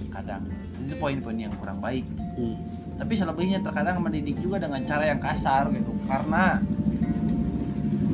kadang 0.08 0.48
itu 0.80 0.96
poin-poin 0.96 1.36
yang 1.36 1.52
kurang 1.56 1.78
baik 1.78 2.04
Hmm. 2.36 2.56
tapi 2.96 3.16
selebihnya 3.16 3.64
terkadang 3.64 3.96
mendidik 4.00 4.36
juga 4.36 4.60
dengan 4.60 4.84
cara 4.84 5.08
yang 5.08 5.16
kasar 5.16 5.72
gitu 5.72 5.92
karena 6.04 6.60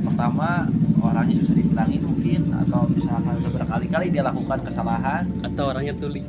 pertama 0.03 0.67
orangnya 1.03 1.43
susah 1.43 1.55
dibilangin 1.59 2.03
mungkin 2.03 2.41
atau 2.55 2.87
misalkan 2.87 3.35
udah 3.43 3.51
berkali-kali 3.51 4.07
dia 4.11 4.23
lakukan 4.23 4.63
kesalahan 4.63 5.27
atau 5.43 5.75
orangnya 5.75 5.95
tuli 5.99 6.23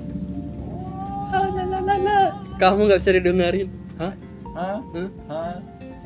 la, 1.30 1.42
la, 1.54 1.80
la, 1.82 1.96
la. 2.02 2.20
kamu 2.58 2.80
nggak 2.90 3.00
bisa 3.02 3.12
didengarin 3.14 3.70
hah 3.98 4.14
Hah? 4.54 4.78
Hah? 4.94 5.10
Hah? 5.30 5.56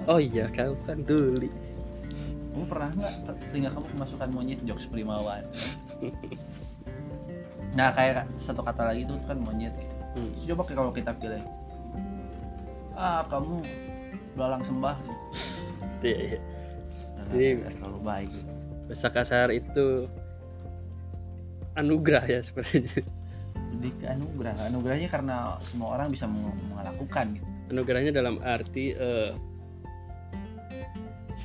oh 0.07 0.19
iya 0.19 0.47
kamu 0.51 0.75
kan 0.83 0.99
tuli 1.03 1.47
kamu 2.57 2.65
pernah 2.73 2.89
nggak 2.89 3.13
sehingga 3.53 3.69
kamu 3.69 3.85
kemasukan 3.93 4.29
monyet 4.33 4.59
jokes 4.65 4.89
primawan 4.89 5.45
nah 7.77 7.93
kayak 7.93 8.25
satu 8.41 8.65
kata 8.65 8.89
lagi 8.89 9.05
itu 9.05 9.13
kan 9.29 9.37
monyet 9.37 9.69
gitu. 9.77 9.93
Hmm. 10.17 10.33
Terus 10.33 10.45
coba 10.49 10.63
kalau 10.65 10.89
kita 10.89 11.13
pilih 11.13 11.45
ah 12.97 13.21
kamu 13.29 13.61
belalang 14.33 14.65
sembah 14.65 14.97
gitu. 15.05 15.21
Iya, 16.01 16.17
iya. 16.17 16.39
Nah, 17.13 17.25
Jadi- 17.29 17.61
terlalu 17.77 17.99
baik 18.01 18.29
gitu. 18.33 18.51
bahasa 18.89 19.07
kasar 19.13 19.47
itu 19.53 20.09
anugerah 21.77 22.25
ya 22.25 22.41
sepertinya 22.41 23.05
lebih 23.77 23.93
ke 24.01 24.09
anugerah 24.09 24.57
anugerahnya 24.73 25.09
karena 25.13 25.61
semua 25.69 26.01
orang 26.01 26.09
bisa 26.09 26.25
melakukan 26.73 27.37
gitu 27.37 27.45
anugerahnya 27.69 28.09
dalam 28.15 28.41
arti 28.41 28.95
eh, 28.97 29.37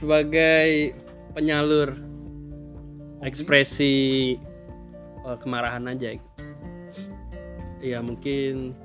sebagai 0.01 0.96
penyalur 1.33 1.97
ekspresi 3.23 3.95
eh, 5.23 5.37
kemarahan 5.40 5.88
aja 5.88 6.16
ya 7.83 7.99
mungkin 7.99 8.77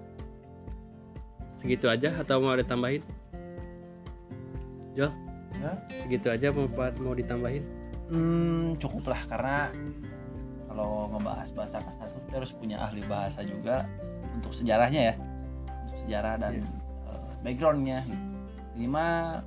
segitu 1.57 1.89
aja 1.89 2.13
atau 2.17 2.41
mau 2.41 2.55
ditambahin 2.55 3.03
Jo 4.93 5.09
Ya. 5.57 5.73
segitu 5.89 6.29
aja 6.29 6.53
mau 6.53 6.69
mau 7.01 7.17
ditambahin 7.17 7.65
Hmm, 8.07 8.77
cukup 8.79 9.09
lah 9.11 9.19
karena 9.27 9.67
kalau 10.69 11.11
ngebahas 11.11 11.49
bahasa 11.51 11.81
kasar 11.81 12.07
itu 12.07 12.19
kita 12.23 12.35
harus 12.39 12.51
punya 12.55 12.77
ahli 12.79 13.01
bahasa 13.03 13.43
juga 13.43 13.83
untuk 14.31 14.55
sejarahnya 14.55 15.11
ya, 15.11 15.15
untuk 15.83 15.97
sejarah 16.05 16.33
dan 16.39 16.53
Iya. 16.55 16.67
eh, 17.09 17.31
backgroundnya. 17.43 17.99
Ini 18.77 18.87
mah 18.87 19.43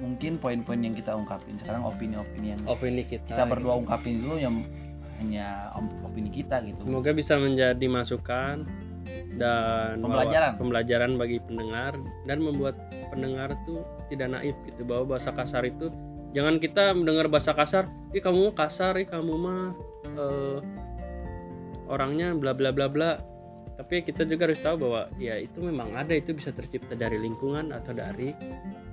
mungkin 0.00 0.40
poin-poin 0.42 0.80
yang 0.82 0.96
kita 0.96 1.14
ungkapin 1.14 1.54
sekarang 1.60 1.86
opini-opini 1.86 2.56
yang 2.56 2.60
opini 2.66 3.06
kita 3.06 3.22
kita 3.30 3.44
berdua 3.46 3.78
ungkapin 3.78 4.18
dulu 4.18 4.36
yang 4.40 4.66
hanya 5.20 5.68
opini 6.00 6.32
kita 6.32 6.64
gitu. 6.64 6.80
Semoga 6.88 7.12
bisa 7.12 7.36
menjadi 7.36 7.86
masukan 7.86 8.64
dan 9.36 10.00
Pembelajaran. 10.00 10.52
pembelajaran 10.56 11.12
bagi 11.20 11.38
pendengar 11.44 11.92
dan 12.24 12.38
membuat 12.40 12.76
pendengar 13.12 13.52
tuh 13.68 13.84
tidak 14.08 14.32
naif 14.32 14.56
gitu 14.64 14.82
bahwa 14.88 15.16
bahasa 15.16 15.30
kasar 15.32 15.68
itu 15.68 15.92
jangan 16.32 16.56
kita 16.56 16.96
mendengar 16.96 17.26
bahasa 17.28 17.52
kasar, 17.52 17.90
ih 18.16 18.22
kamu 18.22 18.54
kasar, 18.56 18.96
ih 18.96 19.08
kamu 19.08 19.34
mah 19.36 19.62
eh, 20.14 20.58
orangnya 21.90 22.32
bla 22.32 22.56
bla 22.56 22.70
bla 22.72 22.86
bla. 22.88 23.10
Tapi 23.80 24.04
kita 24.04 24.28
juga 24.28 24.44
harus 24.44 24.60
tahu 24.60 24.76
bahwa 24.84 25.08
ya 25.16 25.40
itu 25.40 25.56
memang 25.64 25.96
ada 25.96 26.12
itu 26.12 26.36
bisa 26.36 26.52
tercipta 26.52 26.92
dari 26.92 27.16
lingkungan 27.16 27.72
atau 27.72 27.96
dari 27.96 28.36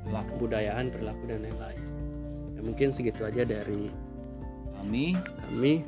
kebudayaan, 0.08 0.88
perilaku 0.88 1.28
dan 1.28 1.44
lain-lain. 1.44 1.84
Ya, 2.56 2.62
mungkin 2.64 2.96
segitu 2.96 3.28
aja 3.28 3.44
dari 3.44 3.92
kami. 4.80 5.20
kami. 5.20 5.84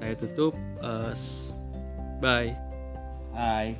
Saya 0.00 0.16
tutup. 0.16 0.56
s- 1.12 1.52
bye. 2.24 2.56
Hai. 3.36 3.76